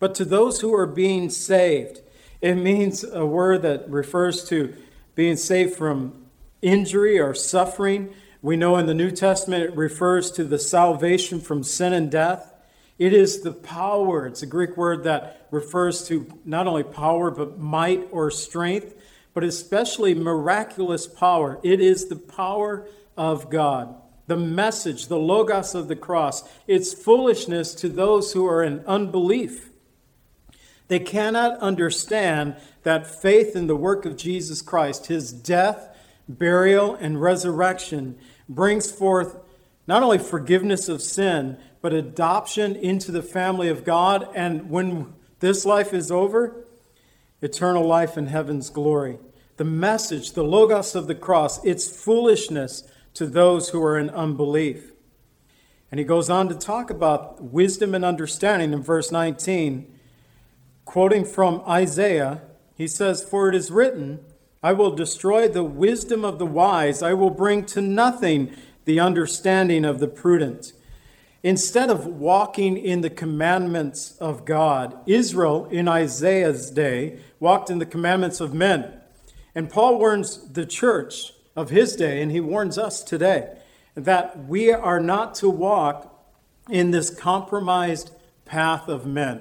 But 0.00 0.16
to 0.16 0.24
those 0.24 0.60
who 0.60 0.74
are 0.74 0.86
being 0.86 1.30
saved, 1.30 2.00
it 2.40 2.56
means 2.56 3.04
a 3.04 3.24
word 3.24 3.62
that 3.62 3.88
refers 3.88 4.44
to 4.48 4.74
being 5.14 5.36
saved 5.36 5.76
from 5.76 6.26
injury 6.60 7.20
or 7.20 7.34
suffering. 7.34 8.12
We 8.42 8.56
know 8.56 8.76
in 8.76 8.86
the 8.86 8.94
New 8.94 9.12
Testament 9.12 9.62
it 9.62 9.76
refers 9.76 10.32
to 10.32 10.42
the 10.42 10.58
salvation 10.58 11.40
from 11.40 11.62
sin 11.62 11.92
and 11.92 12.10
death. 12.10 12.52
It 12.98 13.12
is 13.12 13.40
the 13.40 13.52
power, 13.52 14.26
it's 14.26 14.42
a 14.42 14.46
Greek 14.46 14.76
word 14.76 15.04
that 15.04 15.46
refers 15.52 16.06
to 16.08 16.26
not 16.44 16.66
only 16.66 16.82
power, 16.82 17.30
but 17.30 17.58
might 17.58 18.08
or 18.10 18.32
strength, 18.32 18.94
but 19.32 19.44
especially 19.44 20.14
miraculous 20.14 21.06
power. 21.06 21.60
It 21.62 21.80
is 21.80 22.08
the 22.08 22.16
power 22.16 22.86
of 23.16 23.48
God. 23.48 23.94
The 24.26 24.36
message, 24.36 25.06
the 25.06 25.18
logos 25.18 25.74
of 25.74 25.88
the 25.88 25.96
cross, 25.96 26.42
it's 26.66 26.92
foolishness 26.92 27.74
to 27.76 27.88
those 27.88 28.32
who 28.32 28.46
are 28.46 28.62
in 28.62 28.84
unbelief. 28.86 29.70
They 30.88 31.00
cannot 31.00 31.58
understand 31.60 32.56
that 32.82 33.06
faith 33.06 33.54
in 33.54 33.68
the 33.68 33.76
work 33.76 34.04
of 34.04 34.16
Jesus 34.16 34.62
Christ, 34.62 35.06
his 35.06 35.32
death, 35.32 35.96
burial, 36.28 36.94
and 36.94 37.20
resurrection, 37.20 38.18
brings 38.48 38.90
forth 38.90 39.36
not 39.86 40.02
only 40.02 40.18
forgiveness 40.18 40.88
of 40.88 41.02
sin, 41.02 41.58
but 41.80 41.92
adoption 41.92 42.76
into 42.76 43.10
the 43.10 43.22
family 43.22 43.68
of 43.68 43.84
God. 43.84 44.28
And 44.34 44.70
when 44.70 45.14
this 45.40 45.64
life 45.64 45.92
is 45.92 46.10
over, 46.10 46.64
eternal 47.40 47.84
life 47.84 48.16
in 48.16 48.28
heaven's 48.28 48.70
glory. 48.70 49.18
The 49.56 49.64
message, 49.64 50.32
the 50.32 50.44
logos 50.44 50.94
of 50.94 51.08
the 51.08 51.14
cross, 51.14 51.62
it's 51.64 51.88
foolishness 51.88 52.84
to 53.14 53.26
those 53.26 53.70
who 53.70 53.82
are 53.82 53.98
in 53.98 54.08
unbelief. 54.10 54.92
And 55.90 55.98
he 55.98 56.04
goes 56.04 56.30
on 56.30 56.48
to 56.48 56.54
talk 56.54 56.88
about 56.88 57.42
wisdom 57.42 57.94
and 57.94 58.04
understanding 58.04 58.72
in 58.72 58.82
verse 58.82 59.12
19. 59.12 59.92
Quoting 60.86 61.24
from 61.24 61.62
Isaiah, 61.68 62.40
he 62.74 62.86
says, 62.86 63.22
For 63.22 63.48
it 63.48 63.54
is 63.54 63.70
written, 63.70 64.20
I 64.62 64.72
will 64.72 64.92
destroy 64.92 65.48
the 65.48 65.64
wisdom 65.64 66.24
of 66.24 66.38
the 66.38 66.46
wise, 66.46 67.02
I 67.02 67.14
will 67.14 67.30
bring 67.30 67.64
to 67.66 67.80
nothing 67.80 68.54
the 68.84 69.00
understanding 69.00 69.84
of 69.84 69.98
the 69.98 70.08
prudent. 70.08 70.72
Instead 71.42 71.90
of 71.90 72.06
walking 72.06 72.76
in 72.76 73.00
the 73.00 73.10
commandments 73.10 74.16
of 74.18 74.44
God, 74.44 74.96
Israel 75.06 75.66
in 75.70 75.88
Isaiah's 75.88 76.70
day 76.70 77.18
walked 77.40 77.68
in 77.68 77.80
the 77.80 77.86
commandments 77.86 78.40
of 78.40 78.54
men. 78.54 79.00
And 79.54 79.68
Paul 79.68 79.98
warns 79.98 80.52
the 80.52 80.64
church 80.64 81.32
of 81.56 81.70
his 81.70 81.96
day, 81.96 82.22
and 82.22 82.30
he 82.30 82.40
warns 82.40 82.78
us 82.78 83.02
today, 83.02 83.58
that 83.96 84.46
we 84.46 84.70
are 84.70 85.00
not 85.00 85.34
to 85.36 85.50
walk 85.50 86.08
in 86.70 86.92
this 86.92 87.10
compromised 87.10 88.12
path 88.44 88.88
of 88.88 89.04
men. 89.04 89.38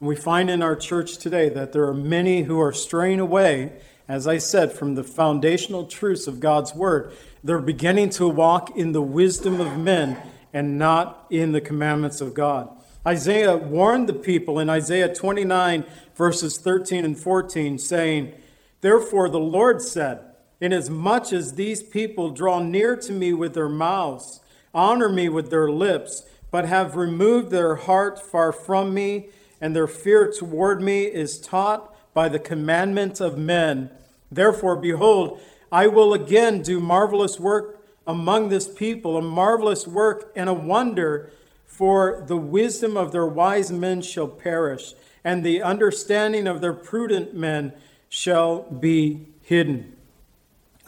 And 0.00 0.08
we 0.08 0.16
find 0.16 0.50
in 0.50 0.62
our 0.62 0.76
church 0.76 1.16
today 1.16 1.48
that 1.50 1.72
there 1.72 1.86
are 1.86 1.94
many 1.94 2.42
who 2.42 2.60
are 2.60 2.72
straying 2.72 3.20
away, 3.20 3.72
as 4.08 4.26
I 4.26 4.38
said, 4.38 4.72
from 4.72 4.94
the 4.94 5.04
foundational 5.04 5.86
truths 5.86 6.26
of 6.26 6.40
God's 6.40 6.74
word. 6.74 7.12
They're 7.42 7.58
beginning 7.58 8.10
to 8.10 8.28
walk 8.28 8.76
in 8.76 8.92
the 8.92 9.02
wisdom 9.02 9.60
of 9.60 9.78
men 9.78 10.16
and 10.52 10.78
not 10.78 11.26
in 11.30 11.52
the 11.52 11.60
commandments 11.60 12.20
of 12.20 12.34
God. 12.34 12.70
Isaiah 13.06 13.56
warned 13.56 14.08
the 14.08 14.14
people 14.14 14.58
in 14.58 14.68
Isaiah 14.68 15.12
29, 15.12 15.84
verses 16.14 16.58
13 16.58 17.04
and 17.04 17.18
14, 17.18 17.78
saying, 17.78 18.32
Therefore 18.80 19.28
the 19.28 19.38
Lord 19.38 19.82
said, 19.82 20.20
Inasmuch 20.60 21.32
as 21.32 21.54
these 21.54 21.82
people 21.82 22.30
draw 22.30 22.60
near 22.60 22.96
to 22.96 23.12
me 23.12 23.32
with 23.32 23.54
their 23.54 23.68
mouths, 23.68 24.40
honor 24.74 25.08
me 25.08 25.28
with 25.28 25.50
their 25.50 25.70
lips, 25.70 26.24
but 26.50 26.66
have 26.66 26.96
removed 26.96 27.50
their 27.50 27.74
heart 27.74 28.20
far 28.20 28.52
from 28.52 28.94
me, 28.94 29.28
and 29.60 29.76
their 29.76 29.86
fear 29.86 30.32
toward 30.32 30.80
me 30.80 31.04
is 31.04 31.38
taught 31.38 31.94
by 32.16 32.30
the 32.30 32.38
commandment 32.38 33.20
of 33.20 33.36
men. 33.36 33.90
Therefore, 34.32 34.74
behold, 34.74 35.38
I 35.70 35.86
will 35.86 36.14
again 36.14 36.62
do 36.62 36.80
marvelous 36.80 37.38
work 37.38 37.84
among 38.06 38.48
this 38.48 38.66
people, 38.66 39.18
a 39.18 39.22
marvelous 39.22 39.86
work 39.86 40.32
and 40.34 40.48
a 40.48 40.54
wonder, 40.54 41.30
for 41.66 42.24
the 42.26 42.38
wisdom 42.38 42.96
of 42.96 43.12
their 43.12 43.26
wise 43.26 43.70
men 43.70 44.00
shall 44.00 44.28
perish, 44.28 44.94
and 45.24 45.44
the 45.44 45.60
understanding 45.60 46.46
of 46.46 46.62
their 46.62 46.72
prudent 46.72 47.34
men 47.34 47.74
shall 48.08 48.62
be 48.62 49.26
hidden. 49.42 49.94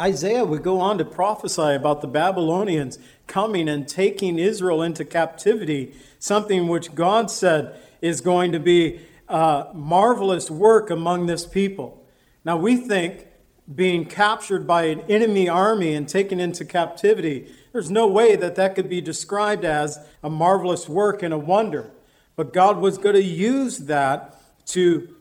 Isaiah 0.00 0.46
would 0.46 0.62
go 0.62 0.80
on 0.80 0.96
to 0.96 1.04
prophesy 1.04 1.74
about 1.74 2.00
the 2.00 2.08
Babylonians 2.08 2.98
coming 3.26 3.68
and 3.68 3.86
taking 3.86 4.38
Israel 4.38 4.80
into 4.80 5.04
captivity, 5.04 5.92
something 6.18 6.68
which 6.68 6.94
God 6.94 7.30
said 7.30 7.78
is 8.00 8.22
going 8.22 8.50
to 8.52 8.60
be 8.60 9.00
a 9.28 9.68
marvelous 9.74 10.50
work 10.50 10.90
among 10.90 11.26
this 11.26 11.46
people. 11.46 12.04
Now, 12.44 12.56
we 12.56 12.76
think 12.76 13.26
being 13.74 14.06
captured 14.06 14.66
by 14.66 14.84
an 14.84 15.00
enemy 15.02 15.48
army 15.48 15.94
and 15.94 16.08
taken 16.08 16.40
into 16.40 16.64
captivity. 16.64 17.52
There's 17.72 17.90
no 17.90 18.06
way 18.06 18.34
that 18.36 18.54
that 18.56 18.74
could 18.74 18.88
be 18.88 19.00
described 19.00 19.64
as 19.64 19.98
a 20.22 20.30
marvelous 20.30 20.88
work 20.88 21.22
and 21.22 21.34
a 21.34 21.38
wonder. 21.38 21.90
But 22.34 22.52
God 22.52 22.78
was 22.78 22.96
going 22.96 23.16
to 23.16 23.22
use 23.22 23.78
that 23.78 24.34
to 24.66 25.14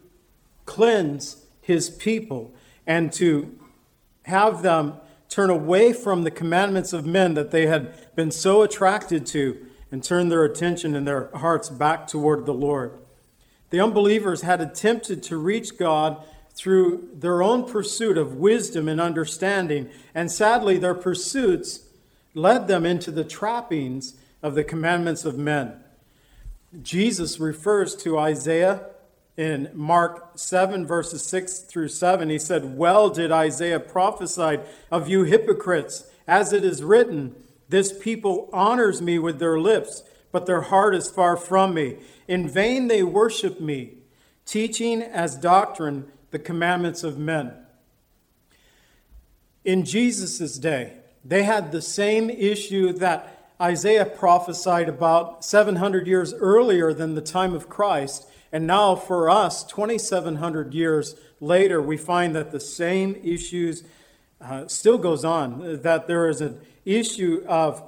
cleanse 0.65 1.45
his 1.61 1.89
people 1.89 2.53
and 2.85 3.11
to 3.13 3.57
have 4.23 4.61
them 4.61 4.95
turn 5.27 5.49
away 5.49 5.91
from 5.91 6.23
the 6.23 6.31
commandments 6.31 6.93
of 6.93 7.05
men 7.05 7.33
that 7.33 7.51
they 7.51 7.67
had 7.67 8.15
been 8.15 8.31
so 8.31 8.61
attracted 8.61 9.25
to 9.25 9.65
and 9.91 10.03
turn 10.03 10.29
their 10.29 10.45
attention 10.45 10.95
and 10.95 11.05
their 11.05 11.29
hearts 11.35 11.69
back 11.69 12.07
toward 12.07 12.45
the 12.45 12.53
Lord. 12.53 12.97
The 13.69 13.79
unbelievers 13.79 14.41
had 14.41 14.61
attempted 14.61 15.23
to 15.23 15.37
reach 15.37 15.77
God 15.77 16.23
through 16.55 17.09
their 17.13 17.43
own 17.43 17.65
pursuit 17.65 18.17
of 18.17 18.35
wisdom 18.35 18.87
and 18.89 18.99
understanding. 18.99 19.89
And 20.15 20.31
sadly, 20.31 20.77
their 20.77 20.95
pursuits 20.95 21.81
led 22.33 22.67
them 22.67 22.85
into 22.85 23.11
the 23.11 23.23
trappings 23.23 24.15
of 24.41 24.55
the 24.55 24.63
commandments 24.63 25.25
of 25.25 25.37
men. 25.37 25.73
Jesus 26.81 27.39
refers 27.39 27.95
to 27.97 28.17
Isaiah 28.17 28.87
in 29.35 29.69
Mark 29.73 30.31
7, 30.35 30.85
verses 30.85 31.23
6 31.25 31.59
through 31.59 31.89
7. 31.89 32.29
He 32.29 32.39
said, 32.39 32.77
Well 32.77 33.09
did 33.09 33.31
Isaiah 33.31 33.79
prophesy 33.79 34.59
of 34.91 35.07
you 35.07 35.23
hypocrites, 35.23 36.09
as 36.27 36.53
it 36.53 36.65
is 36.65 36.83
written, 36.83 37.35
This 37.69 37.97
people 37.97 38.49
honors 38.51 39.01
me 39.01 39.19
with 39.19 39.39
their 39.39 39.59
lips, 39.59 40.03
but 40.31 40.45
their 40.45 40.61
heart 40.61 40.95
is 40.95 41.09
far 41.09 41.37
from 41.37 41.73
me. 41.73 41.97
In 42.27 42.47
vain 42.47 42.87
they 42.87 43.03
worship 43.03 43.59
me, 43.59 43.97
teaching 44.45 45.01
as 45.01 45.35
doctrine 45.35 46.11
the 46.31 46.39
commandments 46.39 47.03
of 47.03 47.17
men. 47.17 47.53
In 49.63 49.83
Jesus' 49.83 50.57
day, 50.57 50.93
they 51.23 51.43
had 51.43 51.71
the 51.71 51.81
same 51.81 52.29
issue 52.29 52.93
that 52.93 53.51
Isaiah 53.59 54.05
prophesied 54.05 54.87
about 54.87 55.43
700 55.43 56.07
years 56.07 56.33
earlier 56.33 56.93
than 56.93 57.15
the 57.15 57.21
time 57.21 57.53
of 57.53 57.67
Christ. 57.67 58.29
And 58.51 58.67
now, 58.67 58.95
for 58.95 59.29
us, 59.29 59.63
2,700 59.65 60.73
years 60.73 61.15
later, 61.41 61.81
we 61.81 61.97
find 61.97 62.35
that 62.35 62.51
the 62.51 62.59
same 62.59 63.19
issues 63.23 63.83
uh, 64.39 64.67
still 64.67 64.97
goes 64.97 65.25
on, 65.25 65.81
that 65.81 66.07
there 66.07 66.29
is 66.29 66.39
an 66.39 66.61
issue 66.85 67.43
of 67.47 67.83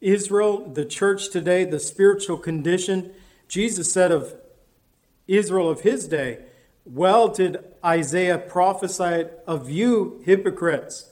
Israel, 0.00 0.68
the 0.68 0.84
church 0.84 1.30
today, 1.30 1.64
the 1.64 1.80
spiritual 1.80 2.36
condition. 2.36 3.12
Jesus 3.48 3.92
said 3.92 4.12
of 4.12 4.34
Israel 5.26 5.70
of 5.70 5.80
his 5.80 6.08
day, 6.08 6.40
Well 6.84 7.28
did 7.28 7.58
Isaiah 7.84 8.38
prophesy 8.38 9.26
of 9.46 9.70
you, 9.70 10.22
hypocrites. 10.24 11.10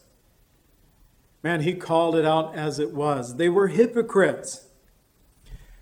Man, 1.42 1.62
he 1.62 1.74
called 1.74 2.14
it 2.16 2.24
out 2.24 2.54
as 2.54 2.78
it 2.78 2.92
was. 2.92 3.36
They 3.36 3.48
were 3.48 3.68
hypocrites. 3.68 4.66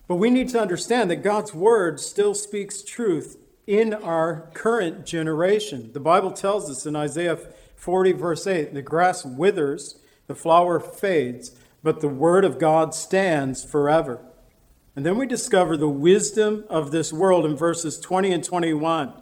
But 0.08 0.16
we 0.16 0.30
need 0.30 0.48
to 0.50 0.60
understand 0.60 1.10
that 1.10 1.22
God's 1.22 1.54
word 1.54 2.00
still 2.00 2.34
speaks 2.34 2.82
truth 2.82 3.36
in 3.66 3.94
our 3.94 4.50
current 4.54 5.06
generation. 5.06 5.92
The 5.92 6.00
Bible 6.00 6.32
tells 6.32 6.68
us 6.68 6.86
in 6.86 6.96
Isaiah 6.96 7.38
40, 7.76 8.12
verse 8.12 8.46
8 8.46 8.74
the 8.74 8.82
grass 8.82 9.24
withers, 9.24 10.00
the 10.26 10.34
flower 10.34 10.80
fades, 10.80 11.52
but 11.82 12.00
the 12.00 12.08
word 12.08 12.44
of 12.44 12.58
God 12.58 12.94
stands 12.94 13.64
forever. 13.64 14.20
And 14.96 15.06
then 15.06 15.16
we 15.16 15.26
discover 15.26 15.76
the 15.76 15.88
wisdom 15.88 16.64
of 16.68 16.90
this 16.90 17.12
world 17.12 17.46
in 17.46 17.56
verses 17.56 17.98
20 17.98 18.32
and 18.32 18.44
21. 18.44 19.12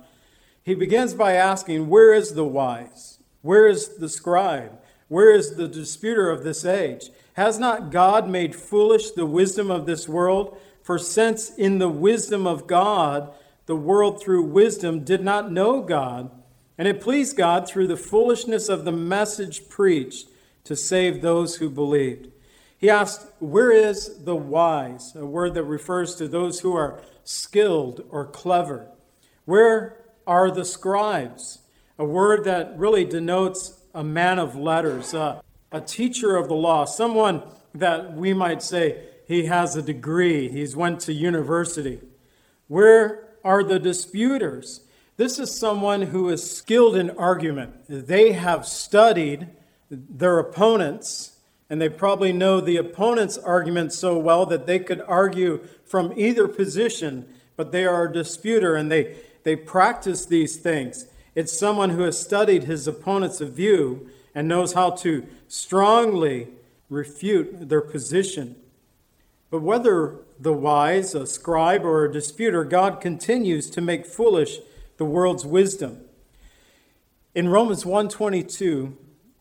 He 0.63 0.75
begins 0.75 1.15
by 1.15 1.35
asking, 1.35 1.89
Where 1.89 2.13
is 2.13 2.35
the 2.35 2.45
wise? 2.45 3.19
Where 3.43 3.67
is 3.67 3.97
the 3.97 4.09
scribe? 4.09 4.79
Where 5.09 5.31
is 5.31 5.57
the 5.57 5.69
disputer 5.69 6.31
of 6.31 6.45
this 6.45 6.65
age? 6.65 7.11
Has 7.35 7.59
not 7.59 7.91
God 7.91 8.29
made 8.29 8.57
foolish 8.57 9.13
the 9.13 9.27
wisdom 9.27 9.71
of 9.71 9.87
this 9.87 10.09
world? 10.09 10.59
For 10.83 10.99
since 10.99 11.51
in 11.55 11.79
the 11.79 11.89
wisdom 11.89 12.47
of 12.47 12.67
God, 12.67 13.33
the 13.67 13.77
world 13.77 14.23
through 14.23 14.45
wisdom 14.45 15.05
did 15.05 15.23
not 15.23 15.53
know 15.53 15.83
God, 15.83 16.31
and 16.79 16.89
it 16.89 17.01
pleased 17.01 17.37
God 17.37 17.69
through 17.69 17.87
the 17.87 17.97
foolishness 17.97 18.69
of 18.69 18.85
the 18.85 18.93
message 18.93 19.69
preached 19.69 20.29
to 20.65 20.75
save 20.75 21.21
those 21.21 21.57
who 21.57 21.69
believed. 21.69 22.29
He 22.79 22.89
asked, 22.89 23.27
Where 23.41 23.73
is 23.73 24.25
the 24.25 24.37
wise? 24.37 25.15
A 25.17 25.27
word 25.27 25.55
that 25.55 25.65
refers 25.65 26.15
to 26.17 26.29
those 26.29 26.61
who 26.61 26.75
are 26.75 27.03
skilled 27.25 28.05
or 28.09 28.25
clever. 28.25 28.89
Where 29.45 30.05
are 30.27 30.51
the 30.51 30.65
scribes? 30.65 31.59
A 31.99 32.05
word 32.05 32.45
that 32.45 32.79
really 32.79 33.05
denotes 33.05 33.83
a 33.93 34.05
man 34.05 34.39
of 34.39 34.55
letters, 34.55 35.13
uh, 35.13 35.41
a 35.73 35.81
teacher 35.81 36.37
of 36.37 36.49
the 36.49 36.55
law, 36.55 36.85
someone 36.85 37.43
that 37.75 38.15
we 38.15 38.33
might 38.33 38.63
say 38.63 39.03
he 39.27 39.47
has 39.47 39.75
a 39.75 39.83
degree, 39.83 40.49
he's 40.49 40.77
went 40.77 41.01
to 41.01 41.13
university. 41.13 42.01
Where 42.69 43.29
are 43.43 43.65
the 43.65 43.79
disputers? 43.79 44.83
This 45.17 45.39
is 45.41 45.59
someone 45.59 46.03
who 46.03 46.29
is 46.29 46.49
skilled 46.49 46.97
in 46.97 47.11
argument. 47.11 47.75
They 47.89 48.33
have 48.33 48.67
studied 48.67 49.49
their 49.91 50.39
opponents 50.39 51.38
and 51.71 51.81
they 51.81 51.89
probably 51.89 52.33
know 52.33 52.61
the 52.61 52.77
opponent's 52.77 53.37
argument 53.37 53.93
so 53.93 54.19
well 54.19 54.47
that 54.47 54.67
they 54.67 54.79
could 54.79 55.03
argue 55.07 55.61
from 55.85 56.13
either 56.17 56.49
position, 56.49 57.27
but 57.57 57.73
they 57.73 57.85
are 57.85 58.05
a 58.05 58.13
disputer 58.13 58.75
and 58.75 58.91
they, 58.91 59.17
they 59.45 59.57
practice 59.57 60.25
these 60.25 60.57
things. 60.57 61.07
It's 61.35 61.57
someone 61.57 61.91
who 61.91 62.03
has 62.03 62.19
studied 62.19 62.65
his 62.65 62.89
opponent's 62.89 63.41
view 63.41 64.11
and 64.35 64.49
knows 64.49 64.73
how 64.73 64.91
to 64.91 65.27
strongly 65.47 66.49
refute 66.89 67.69
their 67.69 67.81
position. 67.81 68.57
But 69.51 69.63
whether 69.63 70.17
the 70.39 70.53
wise, 70.53 71.15
a 71.15 71.27
scribe, 71.27 71.85
or 71.85 72.05
a 72.05 72.13
disputer, 72.13 72.65
God 72.65 73.01
continues 73.01 73.69
to 73.71 73.81
make 73.81 74.07
foolish 74.07 74.59
the 74.97 75.05
world's 75.05 75.45
wisdom. 75.45 76.01
In 77.35 77.49
Romans 77.49 77.85
122, 77.87 78.97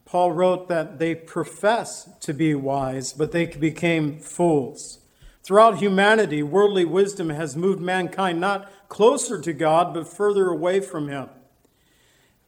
Paul 0.07 0.31
wrote 0.31 0.69
that 0.69 0.99
they 0.99 1.15
profess 1.15 2.09
to 2.21 2.33
be 2.33 2.55
wise, 2.55 3.11
but 3.11 3.33
they 3.33 3.45
became 3.45 4.19
fools. 4.19 4.99
Throughout 5.43 5.79
humanity, 5.79 6.41
worldly 6.41 6.85
wisdom 6.85 7.29
has 7.29 7.57
moved 7.57 7.81
mankind 7.81 8.39
not 8.39 8.71
closer 8.87 9.39
to 9.41 9.51
God, 9.51 9.93
but 9.93 10.07
further 10.07 10.47
away 10.47 10.79
from 10.79 11.09
Him. 11.09 11.27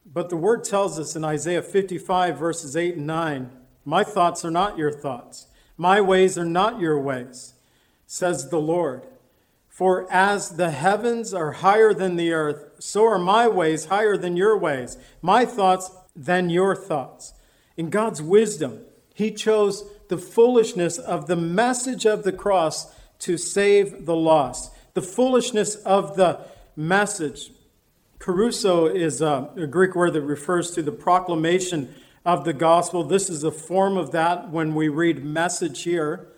But 0.06 0.30
the 0.30 0.38
word 0.38 0.64
tells 0.64 0.98
us 0.98 1.14
in 1.14 1.22
Isaiah 1.22 1.62
55, 1.62 2.38
verses 2.38 2.76
8 2.76 2.96
and 2.96 3.06
9 3.06 3.50
My 3.84 4.04
thoughts 4.04 4.42
are 4.42 4.50
not 4.50 4.78
your 4.78 4.90
thoughts, 4.90 5.46
my 5.76 6.00
ways 6.00 6.38
are 6.38 6.46
not 6.46 6.80
your 6.80 6.98
ways, 6.98 7.54
says 8.06 8.48
the 8.48 8.60
Lord. 8.60 9.06
For 9.68 10.10
as 10.10 10.56
the 10.56 10.70
heavens 10.70 11.34
are 11.34 11.52
higher 11.52 11.92
than 11.92 12.16
the 12.16 12.32
earth, 12.32 12.76
so 12.78 13.04
are 13.04 13.18
my 13.18 13.48
ways 13.48 13.86
higher 13.86 14.16
than 14.16 14.36
your 14.36 14.56
ways, 14.56 14.96
my 15.20 15.44
thoughts 15.44 15.90
than 16.16 16.48
your 16.48 16.74
thoughts. 16.74 17.34
In 17.80 17.88
God's 17.88 18.20
wisdom, 18.20 18.80
He 19.14 19.30
chose 19.30 19.84
the 20.08 20.18
foolishness 20.18 20.98
of 20.98 21.28
the 21.28 21.34
message 21.34 22.04
of 22.04 22.24
the 22.24 22.32
cross 22.32 22.94
to 23.20 23.38
save 23.38 24.04
the 24.04 24.14
lost. 24.14 24.70
The 24.92 25.00
foolishness 25.00 25.76
of 25.76 26.14
the 26.14 26.40
message. 26.76 27.52
Kerusso 28.18 28.94
is 28.94 29.22
a, 29.22 29.48
a 29.56 29.66
Greek 29.66 29.96
word 29.96 30.12
that 30.12 30.20
refers 30.20 30.72
to 30.72 30.82
the 30.82 30.92
proclamation 30.92 31.94
of 32.22 32.44
the 32.44 32.52
gospel. 32.52 33.02
This 33.02 33.30
is 33.30 33.44
a 33.44 33.50
form 33.50 33.96
of 33.96 34.10
that 34.10 34.50
when 34.50 34.74
we 34.74 34.88
read 34.88 35.24
message 35.24 35.84
here. 35.84 36.28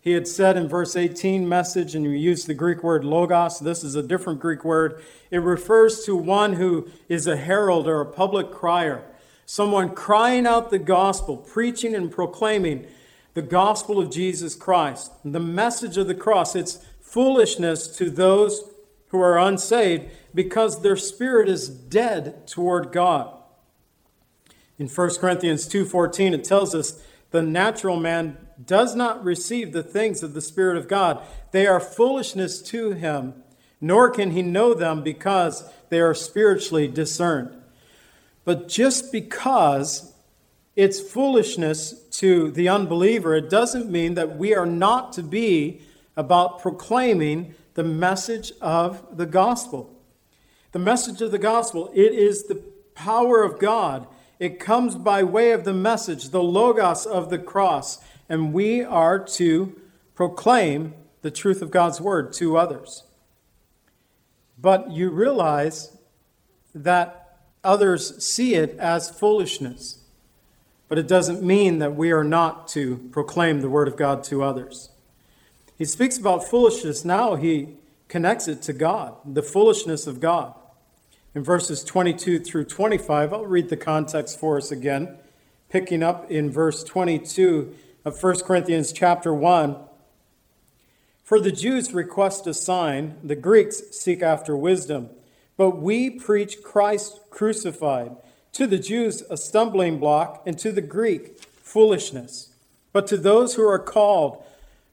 He 0.00 0.12
had 0.12 0.26
said 0.26 0.56
in 0.56 0.66
verse 0.66 0.96
18, 0.96 1.46
message, 1.46 1.94
and 1.94 2.06
we 2.06 2.18
use 2.18 2.46
the 2.46 2.54
Greek 2.54 2.82
word 2.82 3.04
logos. 3.04 3.58
This 3.58 3.84
is 3.84 3.96
a 3.96 4.02
different 4.02 4.40
Greek 4.40 4.64
word. 4.64 5.04
It 5.30 5.42
refers 5.42 6.06
to 6.06 6.16
one 6.16 6.54
who 6.54 6.88
is 7.06 7.26
a 7.26 7.36
herald 7.36 7.86
or 7.86 8.00
a 8.00 8.06
public 8.06 8.50
crier 8.50 9.04
someone 9.46 9.94
crying 9.94 10.46
out 10.46 10.70
the 10.70 10.78
gospel, 10.78 11.36
preaching 11.36 11.94
and 11.94 12.10
proclaiming 12.10 12.86
the 13.34 13.42
gospel 13.42 13.98
of 13.98 14.10
Jesus 14.10 14.54
Christ, 14.54 15.12
the 15.24 15.40
message 15.40 15.96
of 15.96 16.08
the 16.08 16.14
cross. 16.14 16.56
It's 16.56 16.84
foolishness 17.00 17.86
to 17.96 18.10
those 18.10 18.64
who 19.08 19.20
are 19.20 19.38
unsaved 19.38 20.10
because 20.34 20.82
their 20.82 20.96
spirit 20.96 21.48
is 21.48 21.68
dead 21.68 22.46
toward 22.46 22.92
God. 22.92 23.32
In 24.78 24.88
1 24.88 25.20
Corinthians 25.20 25.66
2:14 25.66 26.34
it 26.34 26.44
tells 26.44 26.74
us 26.74 27.00
the 27.30 27.42
natural 27.42 27.96
man 27.96 28.36
does 28.64 28.94
not 28.94 29.24
receive 29.24 29.72
the 29.72 29.82
things 29.82 30.22
of 30.22 30.34
the 30.34 30.40
spirit 30.40 30.76
of 30.76 30.88
God. 30.88 31.22
They 31.52 31.66
are 31.66 31.80
foolishness 31.80 32.60
to 32.62 32.92
him, 32.92 33.34
nor 33.80 34.10
can 34.10 34.32
he 34.32 34.42
know 34.42 34.74
them 34.74 35.02
because 35.02 35.64
they 35.88 36.00
are 36.00 36.14
spiritually 36.14 36.88
discerned. 36.88 37.50
But 38.46 38.68
just 38.68 39.10
because 39.10 40.14
it's 40.76 41.00
foolishness 41.00 42.00
to 42.12 42.52
the 42.52 42.68
unbeliever, 42.68 43.34
it 43.34 43.50
doesn't 43.50 43.90
mean 43.90 44.14
that 44.14 44.38
we 44.38 44.54
are 44.54 44.64
not 44.64 45.12
to 45.14 45.22
be 45.24 45.80
about 46.16 46.60
proclaiming 46.60 47.56
the 47.74 47.82
message 47.82 48.52
of 48.60 49.16
the 49.16 49.26
gospel. 49.26 49.92
The 50.70 50.78
message 50.78 51.20
of 51.20 51.32
the 51.32 51.38
gospel, 51.38 51.90
it 51.92 52.14
is 52.14 52.44
the 52.44 52.62
power 52.94 53.42
of 53.42 53.58
God. 53.58 54.06
It 54.38 54.60
comes 54.60 54.94
by 54.94 55.24
way 55.24 55.50
of 55.50 55.64
the 55.64 55.74
message, 55.74 56.28
the 56.28 56.42
logos 56.42 57.04
of 57.04 57.30
the 57.30 57.40
cross, 57.40 57.98
and 58.28 58.52
we 58.52 58.84
are 58.84 59.18
to 59.18 59.74
proclaim 60.14 60.94
the 61.22 61.32
truth 61.32 61.62
of 61.62 61.72
God's 61.72 62.00
word 62.00 62.32
to 62.34 62.56
others. 62.56 63.02
But 64.56 64.92
you 64.92 65.10
realize 65.10 65.96
that 66.72 67.25
others 67.66 68.24
see 68.24 68.54
it 68.54 68.78
as 68.78 69.10
foolishness. 69.10 69.98
But 70.88 70.98
it 70.98 71.08
doesn't 71.08 71.42
mean 71.42 71.80
that 71.80 71.96
we 71.96 72.12
are 72.12 72.24
not 72.24 72.68
to 72.68 72.98
proclaim 73.10 73.60
the 73.60 73.68
Word 73.68 73.88
of 73.88 73.96
God 73.96 74.22
to 74.24 74.42
others. 74.42 74.90
He 75.76 75.84
speaks 75.84 76.16
about 76.16 76.48
foolishness 76.48 77.04
now, 77.04 77.34
he 77.34 77.74
connects 78.08 78.48
it 78.48 78.62
to 78.62 78.72
God, 78.72 79.16
the 79.24 79.42
foolishness 79.42 80.06
of 80.06 80.20
God. 80.20 80.54
In 81.34 81.42
verses 81.42 81.84
22 81.84 82.38
through 82.38 82.64
25, 82.64 83.32
I'll 83.32 83.44
read 83.44 83.68
the 83.68 83.76
context 83.76 84.40
for 84.40 84.56
us 84.56 84.70
again, 84.70 85.18
picking 85.68 86.02
up 86.02 86.30
in 86.30 86.50
verse 86.50 86.82
22 86.82 87.74
of 88.06 88.22
1 88.22 88.40
Corinthians 88.40 88.92
chapter 88.92 89.34
1. 89.34 89.76
For 91.22 91.40
the 91.40 91.52
Jews 91.52 91.92
request 91.92 92.46
a 92.46 92.54
sign, 92.54 93.16
the 93.22 93.34
Greeks 93.34 93.82
seek 93.90 94.22
after 94.22 94.56
wisdom. 94.56 95.10
But 95.56 95.78
we 95.78 96.10
preach 96.10 96.62
Christ 96.62 97.20
crucified, 97.30 98.16
to 98.52 98.66
the 98.66 98.78
Jews 98.78 99.22
a 99.30 99.36
stumbling 99.36 99.98
block, 99.98 100.42
and 100.46 100.58
to 100.58 100.72
the 100.72 100.82
Greek 100.82 101.40
foolishness. 101.62 102.50
But 102.92 103.06
to 103.08 103.16
those 103.16 103.54
who 103.54 103.66
are 103.66 103.78
called, 103.78 104.42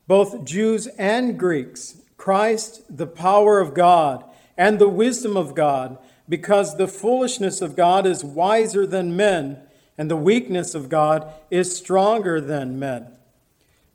both 0.07 0.43
Jews 0.43 0.87
and 0.97 1.39
Greeks, 1.39 1.97
Christ 2.17 2.81
the 2.89 3.07
power 3.07 3.59
of 3.59 3.73
God 3.73 4.23
and 4.57 4.79
the 4.79 4.89
wisdom 4.89 5.35
of 5.35 5.55
God, 5.55 5.97
because 6.27 6.77
the 6.77 6.87
foolishness 6.87 7.61
of 7.61 7.75
God 7.75 8.05
is 8.05 8.23
wiser 8.23 8.85
than 8.85 9.15
men, 9.15 9.57
and 9.97 10.09
the 10.09 10.17
weakness 10.17 10.75
of 10.75 10.89
God 10.89 11.31
is 11.51 11.75
stronger 11.75 12.39
than 12.39 12.79
men. 12.79 13.07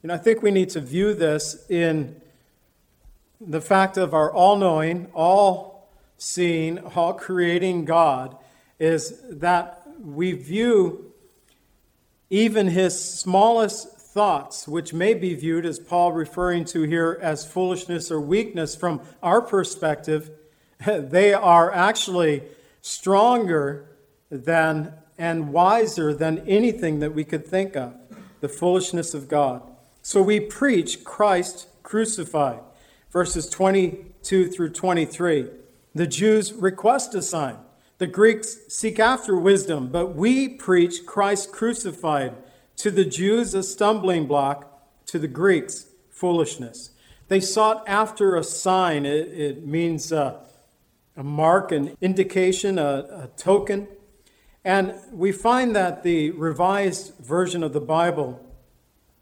And 0.02 0.12
I 0.12 0.16
think 0.16 0.42
we 0.42 0.50
need 0.50 0.70
to 0.70 0.81
view 0.81 1.14
this 1.14 1.66
in 1.68 2.20
the 3.40 3.61
fact 3.61 3.96
of 3.96 4.14
our 4.14 4.33
all 4.33 4.57
knowing, 4.57 5.09
all 5.14 5.77
seeing, 6.18 6.78
all 6.78 7.14
creating 7.14 7.85
God 7.85 8.37
is 8.78 9.20
that 9.31 9.83
we 9.98 10.33
view 10.33 11.12
even 12.31 12.68
his 12.68 13.18
smallest 13.18 13.96
thoughts, 13.96 14.68
which 14.68 14.92
may 14.92 15.14
be 15.14 15.35
viewed 15.35 15.64
as 15.64 15.78
Paul 15.78 16.12
referring 16.12 16.64
to 16.66 16.83
here 16.83 17.18
as 17.22 17.46
foolishness 17.46 18.11
or 18.11 18.20
weakness 18.20 18.76
from 18.76 19.00
our 19.22 19.40
perspective, 19.40 20.31
they 20.87 21.33
are 21.33 21.72
actually 21.72 22.42
stronger 22.83 23.87
than 24.31 24.92
and 25.16 25.52
wiser 25.52 26.14
than 26.14 26.38
anything 26.46 27.00
that 27.00 27.12
we 27.12 27.24
could 27.24 27.44
think 27.44 27.76
of 27.76 27.94
the 28.40 28.48
foolishness 28.48 29.14
of 29.14 29.28
God. 29.28 29.62
So 30.00 30.22
we 30.22 30.38
preach 30.38 31.02
Christ 31.02 31.66
crucified. 31.83 32.61
Verses 33.11 33.48
22 33.48 34.48
through 34.48 34.70
23. 34.70 35.48
The 35.98 36.06
Jews 36.06 36.52
request 36.52 37.12
a 37.16 37.22
sign. 37.22 37.56
The 37.98 38.06
Greeks 38.06 38.58
seek 38.68 39.00
after 39.00 39.37
wisdom, 39.37 39.88
but 39.88 40.14
we 40.14 40.48
preach 40.48 41.04
Christ 41.04 41.50
crucified. 41.50 42.37
To 42.76 42.92
the 42.92 43.04
Jews, 43.04 43.52
a 43.52 43.64
stumbling 43.64 44.28
block. 44.28 44.80
To 45.06 45.18
the 45.18 45.26
Greeks, 45.26 45.88
foolishness. 46.08 46.90
They 47.26 47.40
sought 47.40 47.82
after 47.88 48.37
a 48.37 48.44
sign. 48.44 49.06
It, 49.06 49.26
it 49.40 49.66
means 49.66 50.12
a, 50.12 50.38
a, 51.16 51.24
mark, 51.24 51.72
an 51.72 51.96
indication, 52.00 52.78
a, 52.78 53.24
a 53.24 53.30
token. 53.37 53.88
And 54.64 54.94
we 55.11 55.32
find 55.32 55.74
that 55.74 56.04
the 56.04 56.30
revised 56.30 57.14
version 57.18 57.64
of 57.64 57.72
the 57.72 57.80
Bible 57.80 58.40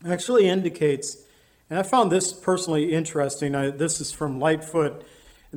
actually 0.06 0.46
indicates, 0.46 1.24
and 1.70 1.78
I 1.78 1.84
found 1.84 2.12
this 2.12 2.34
personally 2.34 2.92
interesting. 2.92 3.54
I, 3.54 3.70
this 3.70 3.98
is 3.98 4.12
from 4.12 4.38
Lightfoot, 4.38 5.06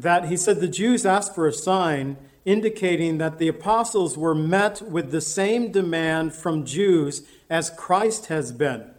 that 0.02 0.26
he 0.26 0.38
said 0.38 0.60
the 0.60 0.68
Jews 0.68 1.06
asked 1.06 1.36
for 1.36 1.48
a 1.48 1.54
sign 1.54 2.18
indicating 2.46 3.18
that 3.18 3.38
the 3.38 3.48
apostles 3.48 4.18
were 4.18 4.36
met 4.36 4.82
with 4.82 5.12
the 5.12 5.22
same 5.22 5.72
demand 5.72 6.34
from 6.34 6.66
Jews 6.66 7.24
as 7.50 7.70
Christ 7.70 8.28
has 8.28 8.52
been. 8.52 8.92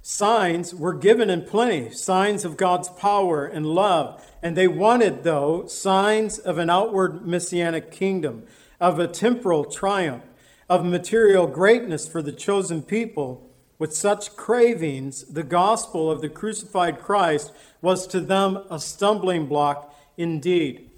Signs 0.00 0.74
were 0.74 0.94
given 0.94 1.30
in 1.30 1.42
plenty, 1.42 1.90
signs 1.90 2.44
of 2.44 2.56
God's 2.56 2.88
power 2.88 3.46
and 3.46 3.66
love. 3.66 4.24
And 4.42 4.56
they 4.56 4.66
wanted, 4.66 5.22
though, 5.22 5.66
signs 5.66 6.38
of 6.38 6.58
an 6.58 6.70
outward 6.70 7.24
messianic 7.24 7.92
kingdom, 7.92 8.42
of 8.80 8.98
a 8.98 9.06
temporal 9.06 9.64
triumph, 9.64 10.24
of 10.68 10.84
material 10.84 11.46
greatness 11.46 12.08
for 12.08 12.20
the 12.20 12.32
chosen 12.32 12.82
people. 12.82 13.48
With 13.78 13.94
such 13.94 14.34
cravings, 14.34 15.22
the 15.24 15.44
gospel 15.44 16.10
of 16.10 16.20
the 16.20 16.28
crucified 16.28 16.98
Christ 16.98 17.52
was 17.80 18.06
to 18.08 18.20
them 18.20 18.64
a 18.70 18.80
stumbling 18.80 19.46
block 19.46 19.94
indeed. 20.22 20.88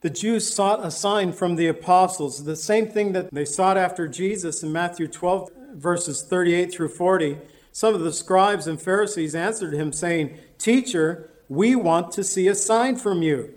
The 0.00 0.10
Jews 0.10 0.52
sought 0.52 0.84
a 0.84 0.92
sign 0.92 1.32
from 1.32 1.56
the 1.56 1.66
apostles, 1.66 2.44
the 2.44 2.54
same 2.54 2.86
thing 2.86 3.12
that 3.12 3.34
they 3.34 3.44
sought 3.44 3.76
after 3.76 4.06
Jesus 4.06 4.62
in 4.62 4.72
Matthew 4.72 5.08
12, 5.08 5.50
verses 5.74 6.22
38 6.22 6.72
through 6.72 6.90
40. 6.90 7.38
Some 7.72 7.94
of 7.94 8.02
the 8.02 8.12
scribes 8.12 8.68
and 8.68 8.80
Pharisees 8.80 9.34
answered 9.34 9.74
him, 9.74 9.92
saying, 9.92 10.38
Teacher, 10.56 11.30
we 11.48 11.74
want 11.74 12.12
to 12.12 12.22
see 12.22 12.46
a 12.46 12.54
sign 12.54 12.96
from 12.96 13.22
you. 13.22 13.52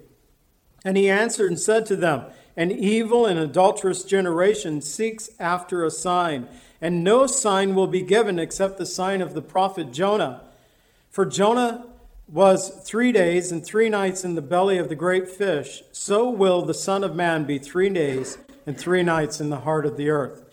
And 0.83 0.97
he 0.97 1.09
answered 1.09 1.51
and 1.51 1.59
said 1.59 1.85
to 1.87 1.95
them, 1.95 2.25
An 2.57 2.71
evil 2.71 3.27
and 3.27 3.37
adulterous 3.37 4.03
generation 4.03 4.81
seeks 4.81 5.29
after 5.39 5.85
a 5.85 5.91
sign, 5.91 6.47
and 6.81 7.03
no 7.03 7.27
sign 7.27 7.75
will 7.75 7.87
be 7.87 8.01
given 8.01 8.39
except 8.39 8.79
the 8.79 8.85
sign 8.87 9.21
of 9.21 9.35
the 9.35 9.43
prophet 9.43 9.91
Jonah. 9.91 10.41
For 11.11 11.25
Jonah 11.25 11.85
was 12.31 12.69
three 12.85 13.11
days 13.11 13.51
and 13.51 13.63
three 13.63 13.89
nights 13.89 14.23
in 14.23 14.35
the 14.35 14.41
belly 14.41 14.77
of 14.77 14.87
the 14.87 14.95
great 14.95 15.27
fish, 15.27 15.83
so 15.91 16.29
will 16.29 16.61
the 16.61 16.73
Son 16.73 17.03
of 17.03 17.13
Man 17.13 17.43
be 17.43 17.59
three 17.59 17.89
days 17.89 18.37
and 18.65 18.77
three 18.77 19.03
nights 19.03 19.41
in 19.41 19.49
the 19.49 19.59
heart 19.59 19.85
of 19.85 19.97
the 19.97 20.09
earth. 20.09 20.45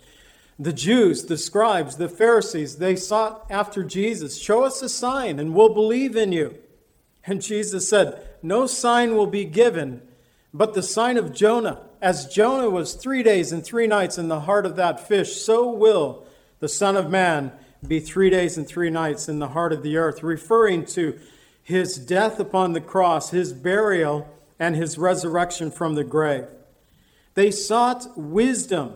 The 0.58 0.72
Jews, 0.72 1.26
the 1.26 1.38
scribes, 1.38 1.96
the 1.96 2.08
Pharisees, 2.08 2.78
they 2.78 2.96
sought 2.96 3.46
after 3.48 3.84
Jesus. 3.84 4.42
Show 4.42 4.64
us 4.64 4.82
a 4.82 4.88
sign 4.88 5.38
and 5.38 5.54
we'll 5.54 5.72
believe 5.72 6.16
in 6.16 6.32
you. 6.32 6.58
And 7.24 7.40
Jesus 7.40 7.88
said, 7.88 8.26
No 8.42 8.66
sign 8.66 9.14
will 9.14 9.28
be 9.28 9.44
given 9.44 10.02
but 10.52 10.74
the 10.74 10.82
sign 10.82 11.16
of 11.16 11.32
Jonah. 11.32 11.82
As 12.02 12.26
Jonah 12.26 12.70
was 12.70 12.94
three 12.94 13.22
days 13.22 13.52
and 13.52 13.64
three 13.64 13.86
nights 13.86 14.18
in 14.18 14.26
the 14.26 14.40
heart 14.40 14.66
of 14.66 14.76
that 14.76 15.06
fish, 15.06 15.40
so 15.40 15.70
will 15.70 16.26
the 16.58 16.68
Son 16.68 16.96
of 16.96 17.08
Man 17.10 17.52
be 17.86 18.00
three 18.00 18.30
days 18.30 18.56
and 18.56 18.66
three 18.66 18.90
nights 18.90 19.28
in 19.28 19.38
the 19.38 19.48
heart 19.48 19.72
of 19.72 19.84
the 19.84 19.96
earth, 19.96 20.24
referring 20.24 20.84
to 20.86 21.18
his 21.68 21.98
death 21.98 22.40
upon 22.40 22.72
the 22.72 22.80
cross, 22.80 23.28
his 23.28 23.52
burial, 23.52 24.26
and 24.58 24.74
his 24.74 24.96
resurrection 24.96 25.70
from 25.70 25.96
the 25.96 26.02
grave. 26.02 26.46
They 27.34 27.50
sought 27.50 28.16
wisdom. 28.16 28.94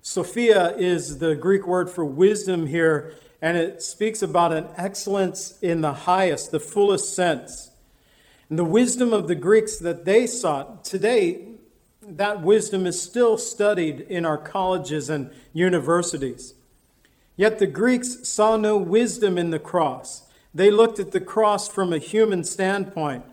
Sophia 0.00 0.74
is 0.78 1.18
the 1.18 1.34
Greek 1.34 1.66
word 1.66 1.90
for 1.90 2.06
wisdom 2.06 2.68
here, 2.68 3.12
and 3.42 3.58
it 3.58 3.82
speaks 3.82 4.22
about 4.22 4.54
an 4.54 4.66
excellence 4.78 5.58
in 5.60 5.82
the 5.82 5.92
highest, 5.92 6.52
the 6.52 6.58
fullest 6.58 7.14
sense. 7.14 7.70
And 8.48 8.58
the 8.58 8.64
wisdom 8.64 9.12
of 9.12 9.28
the 9.28 9.34
Greeks 9.34 9.76
that 9.76 10.06
they 10.06 10.26
sought, 10.26 10.86
today, 10.86 11.46
that 12.00 12.40
wisdom 12.40 12.86
is 12.86 12.98
still 12.98 13.36
studied 13.36 14.00
in 14.00 14.24
our 14.24 14.38
colleges 14.38 15.10
and 15.10 15.30
universities. 15.52 16.54
Yet 17.36 17.58
the 17.58 17.66
Greeks 17.66 18.26
saw 18.26 18.56
no 18.56 18.78
wisdom 18.78 19.36
in 19.36 19.50
the 19.50 19.58
cross. 19.58 20.25
They 20.56 20.70
looked 20.70 20.98
at 20.98 21.10
the 21.10 21.20
cross 21.20 21.68
from 21.68 21.92
a 21.92 21.98
human 21.98 22.42
standpoint. 22.42 23.26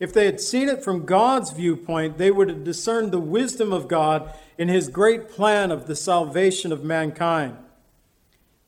If 0.00 0.14
they 0.14 0.24
had 0.24 0.40
seen 0.40 0.70
it 0.70 0.82
from 0.82 1.04
God's 1.04 1.50
viewpoint, 1.50 2.16
they 2.16 2.30
would 2.30 2.48
have 2.48 2.64
discerned 2.64 3.12
the 3.12 3.20
wisdom 3.20 3.74
of 3.74 3.88
God 3.88 4.32
in 4.56 4.68
his 4.68 4.88
great 4.88 5.28
plan 5.28 5.70
of 5.70 5.86
the 5.86 5.94
salvation 5.94 6.72
of 6.72 6.82
mankind. 6.82 7.58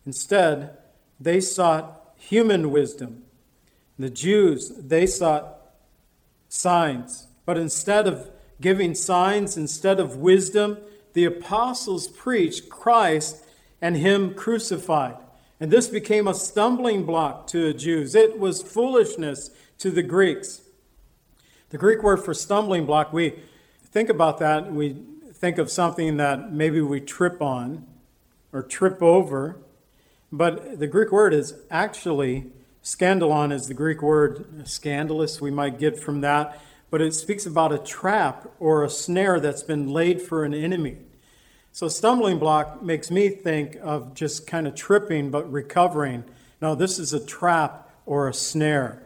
Instead, 0.04 0.76
they 1.18 1.40
sought 1.40 2.12
human 2.18 2.70
wisdom. 2.70 3.22
The 3.98 4.10
Jews, 4.10 4.68
they 4.76 5.06
sought 5.06 5.56
signs. 6.50 7.28
But 7.46 7.56
instead 7.56 8.06
of 8.06 8.30
giving 8.60 8.94
signs, 8.94 9.56
instead 9.56 9.98
of 9.98 10.18
wisdom, 10.18 10.76
the 11.14 11.24
apostles 11.24 12.06
preached 12.08 12.68
Christ 12.68 13.42
and 13.80 13.96
him 13.96 14.34
crucified. 14.34 15.16
And 15.60 15.70
this 15.70 15.88
became 15.88 16.26
a 16.26 16.34
stumbling 16.34 17.04
block 17.04 17.46
to 17.48 17.72
the 17.72 17.78
Jews. 17.78 18.14
It 18.14 18.38
was 18.38 18.62
foolishness 18.62 19.50
to 19.78 19.90
the 19.90 20.02
Greeks. 20.02 20.62
The 21.70 21.78
Greek 21.78 22.02
word 22.02 22.18
for 22.18 22.34
stumbling 22.34 22.86
block, 22.86 23.12
we 23.12 23.34
think 23.84 24.08
about 24.08 24.38
that, 24.38 24.72
we 24.72 24.96
think 25.32 25.58
of 25.58 25.70
something 25.70 26.16
that 26.16 26.52
maybe 26.52 26.80
we 26.80 27.00
trip 27.00 27.40
on 27.42 27.86
or 28.52 28.62
trip 28.62 29.02
over. 29.02 29.58
But 30.30 30.78
the 30.78 30.86
Greek 30.86 31.12
word 31.12 31.34
is 31.34 31.54
actually, 31.70 32.50
scandalon 32.82 33.52
is 33.52 33.68
the 33.68 33.74
Greek 33.74 34.02
word, 34.02 34.66
scandalous, 34.68 35.40
we 35.40 35.50
might 35.50 35.78
get 35.78 35.98
from 35.98 36.20
that. 36.22 36.60
But 36.90 37.00
it 37.00 37.14
speaks 37.14 37.46
about 37.46 37.72
a 37.72 37.78
trap 37.78 38.48
or 38.60 38.84
a 38.84 38.88
snare 38.88 39.40
that's 39.40 39.62
been 39.62 39.88
laid 39.88 40.22
for 40.22 40.44
an 40.44 40.54
enemy. 40.54 40.98
So, 41.74 41.88
stumbling 41.88 42.38
block 42.38 42.84
makes 42.84 43.10
me 43.10 43.28
think 43.28 43.78
of 43.82 44.14
just 44.14 44.46
kind 44.46 44.68
of 44.68 44.76
tripping 44.76 45.32
but 45.32 45.50
recovering. 45.50 46.22
No, 46.62 46.76
this 46.76 47.00
is 47.00 47.12
a 47.12 47.18
trap 47.18 47.90
or 48.06 48.28
a 48.28 48.32
snare 48.32 49.02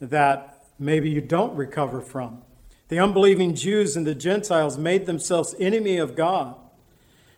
that 0.00 0.64
maybe 0.78 1.10
you 1.10 1.20
don't 1.20 1.54
recover 1.54 2.00
from. 2.00 2.40
The 2.88 2.98
unbelieving 2.98 3.54
Jews 3.54 3.94
and 3.94 4.06
the 4.06 4.14
Gentiles 4.14 4.78
made 4.78 5.04
themselves 5.04 5.54
enemy 5.60 5.98
of 5.98 6.16
God 6.16 6.54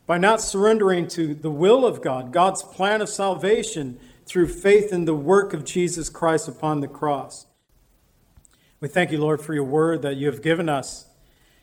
by 0.06 0.18
not 0.18 0.40
surrendering 0.40 1.08
to 1.08 1.34
the 1.34 1.50
will 1.50 1.84
of 1.84 2.00
God, 2.00 2.32
God's 2.32 2.62
plan 2.62 3.02
of 3.02 3.08
salvation 3.08 3.98
through 4.24 4.46
faith 4.46 4.92
in 4.92 5.04
the 5.04 5.16
work 5.16 5.52
of 5.52 5.64
Jesus 5.64 6.08
Christ 6.08 6.46
upon 6.46 6.78
the 6.78 6.86
cross. 6.86 7.46
We 8.78 8.86
thank 8.86 9.10
you, 9.10 9.18
Lord, 9.18 9.40
for 9.40 9.52
your 9.52 9.64
word 9.64 10.02
that 10.02 10.14
you 10.14 10.28
have 10.28 10.42
given 10.42 10.68
us 10.68 11.09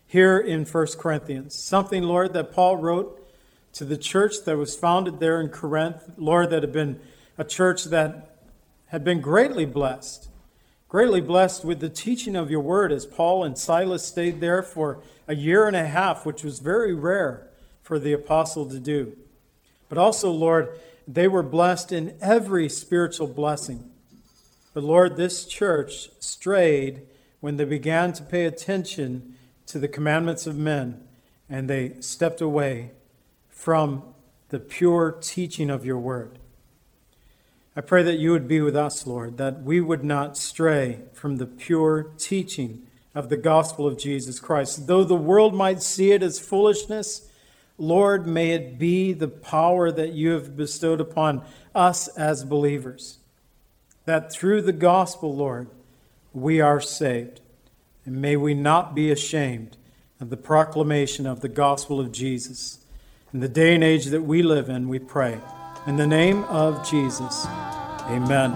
here 0.07 0.37
in 0.37 0.65
1 0.65 0.87
Corinthians. 0.97 1.53
Something, 1.53 2.03
Lord, 2.03 2.33
that 2.33 2.53
Paul 2.53 2.77
wrote 2.77 3.29
to 3.73 3.85
the 3.85 3.97
church 3.97 4.43
that 4.45 4.57
was 4.57 4.75
founded 4.75 5.19
there 5.19 5.39
in 5.39 5.49
Corinth, 5.49 6.11
Lord, 6.17 6.49
that 6.49 6.63
had 6.63 6.71
been 6.71 6.99
a 7.37 7.43
church 7.43 7.83
that 7.85 8.37
had 8.87 9.03
been 9.03 9.19
greatly 9.21 9.65
blessed, 9.65 10.29
greatly 10.87 11.21
blessed 11.21 11.65
with 11.65 11.81
the 11.81 11.89
teaching 11.89 12.35
of 12.35 12.49
your 12.49 12.61
word 12.61 12.91
as 12.91 13.05
Paul 13.05 13.43
and 13.43 13.57
Silas 13.57 14.03
stayed 14.03 14.39
there 14.39 14.63
for 14.63 14.99
a 15.27 15.35
year 15.35 15.67
and 15.67 15.75
a 15.75 15.85
half, 15.85 16.25
which 16.25 16.43
was 16.43 16.59
very 16.59 16.93
rare 16.93 17.47
for 17.83 17.99
the 17.99 18.13
apostle 18.13 18.65
to 18.67 18.79
do. 18.79 19.15
But 19.89 19.97
also, 19.97 20.31
Lord, 20.31 20.69
they 21.07 21.27
were 21.27 21.43
blessed 21.43 21.91
in 21.91 22.17
every 22.21 22.69
spiritual 22.69 23.27
blessing. 23.27 23.91
But 24.73 24.83
Lord, 24.83 25.17
this 25.17 25.45
church 25.45 26.09
strayed 26.19 27.01
when 27.39 27.57
they 27.57 27.65
began 27.65 28.13
to 28.13 28.23
pay 28.23 28.45
attention 28.45 29.35
to 29.67 29.79
the 29.79 29.87
commandments 29.87 30.47
of 30.47 30.57
men, 30.57 31.01
and 31.49 31.69
they 31.69 31.93
stepped 31.99 32.41
away 32.41 32.91
from 33.49 34.03
the 34.49 34.59
pure 34.59 35.17
teaching 35.21 35.69
of 35.69 35.85
your 35.85 35.97
word. 35.97 36.39
I 37.75 37.81
pray 37.81 38.01
that 38.03 38.17
you 38.17 38.31
would 38.31 38.47
be 38.47 38.59
with 38.59 38.75
us, 38.75 39.05
Lord, 39.05 39.37
that 39.37 39.61
we 39.61 39.79
would 39.81 40.03
not 40.03 40.35
stray 40.35 41.01
from 41.13 41.35
the 41.35 41.45
pure 41.45 42.11
teaching 42.17 42.87
of 43.13 43.29
the 43.29 43.37
gospel 43.37 43.85
of 43.85 43.97
Jesus 43.97 44.39
Christ. 44.39 44.87
Though 44.87 45.03
the 45.03 45.15
world 45.15 45.53
might 45.53 45.83
see 45.83 46.11
it 46.11 46.23
as 46.23 46.39
foolishness, 46.39 47.29
Lord, 47.77 48.25
may 48.25 48.51
it 48.51 48.79
be 48.79 49.13
the 49.13 49.27
power 49.27 49.91
that 49.91 50.13
you 50.13 50.31
have 50.31 50.57
bestowed 50.57 50.99
upon 50.99 51.43
us 51.75 52.07
as 52.09 52.43
believers, 52.43 53.19
that 54.05 54.31
through 54.31 54.63
the 54.63 54.73
gospel, 54.73 55.35
Lord, 55.35 55.69
we 56.33 56.59
are 56.59 56.81
saved. 56.81 57.41
And 58.07 58.21
may 58.21 58.37
we 58.37 58.53
not 58.53 58.95
be 58.95 59.11
ashamed 59.11 59.75
of 60.21 60.29
the 60.29 60.37
proclamation 60.37 61.27
of 61.27 61.41
the 61.41 61.49
gospel 61.49 61.99
of 61.99 62.13
Jesus. 62.13 62.79
In 63.33 63.41
the 63.41 63.49
day 63.49 63.75
and 63.75 63.83
age 63.83 64.05
that 64.05 64.21
we 64.21 64.41
live 64.41 64.69
in, 64.69 64.87
we 64.87 64.97
pray. 64.97 65.37
In 65.85 65.97
the 65.97 66.07
name 66.07 66.45
of 66.45 66.89
Jesus, 66.89 67.45
amen. 68.05 68.55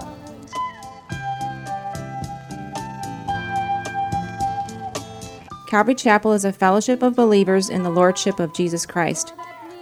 Calvary 5.68 5.96
Chapel 5.96 6.32
is 6.32 6.46
a 6.46 6.52
fellowship 6.52 7.02
of 7.02 7.14
believers 7.14 7.68
in 7.68 7.82
the 7.82 7.90
Lordship 7.90 8.40
of 8.40 8.54
Jesus 8.54 8.86
Christ. 8.86 9.34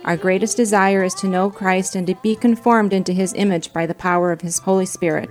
Our 0.04 0.16
greatest 0.16 0.56
desire 0.56 1.04
is 1.04 1.14
to 1.14 1.28
know 1.28 1.48
Christ 1.48 1.94
and 1.94 2.08
to 2.08 2.16
be 2.16 2.34
conformed 2.34 2.92
into 2.92 3.12
his 3.12 3.32
image 3.34 3.72
by 3.72 3.86
the 3.86 3.94
power 3.94 4.32
of 4.32 4.40
his 4.40 4.58
Holy 4.58 4.86
Spirit. 4.86 5.30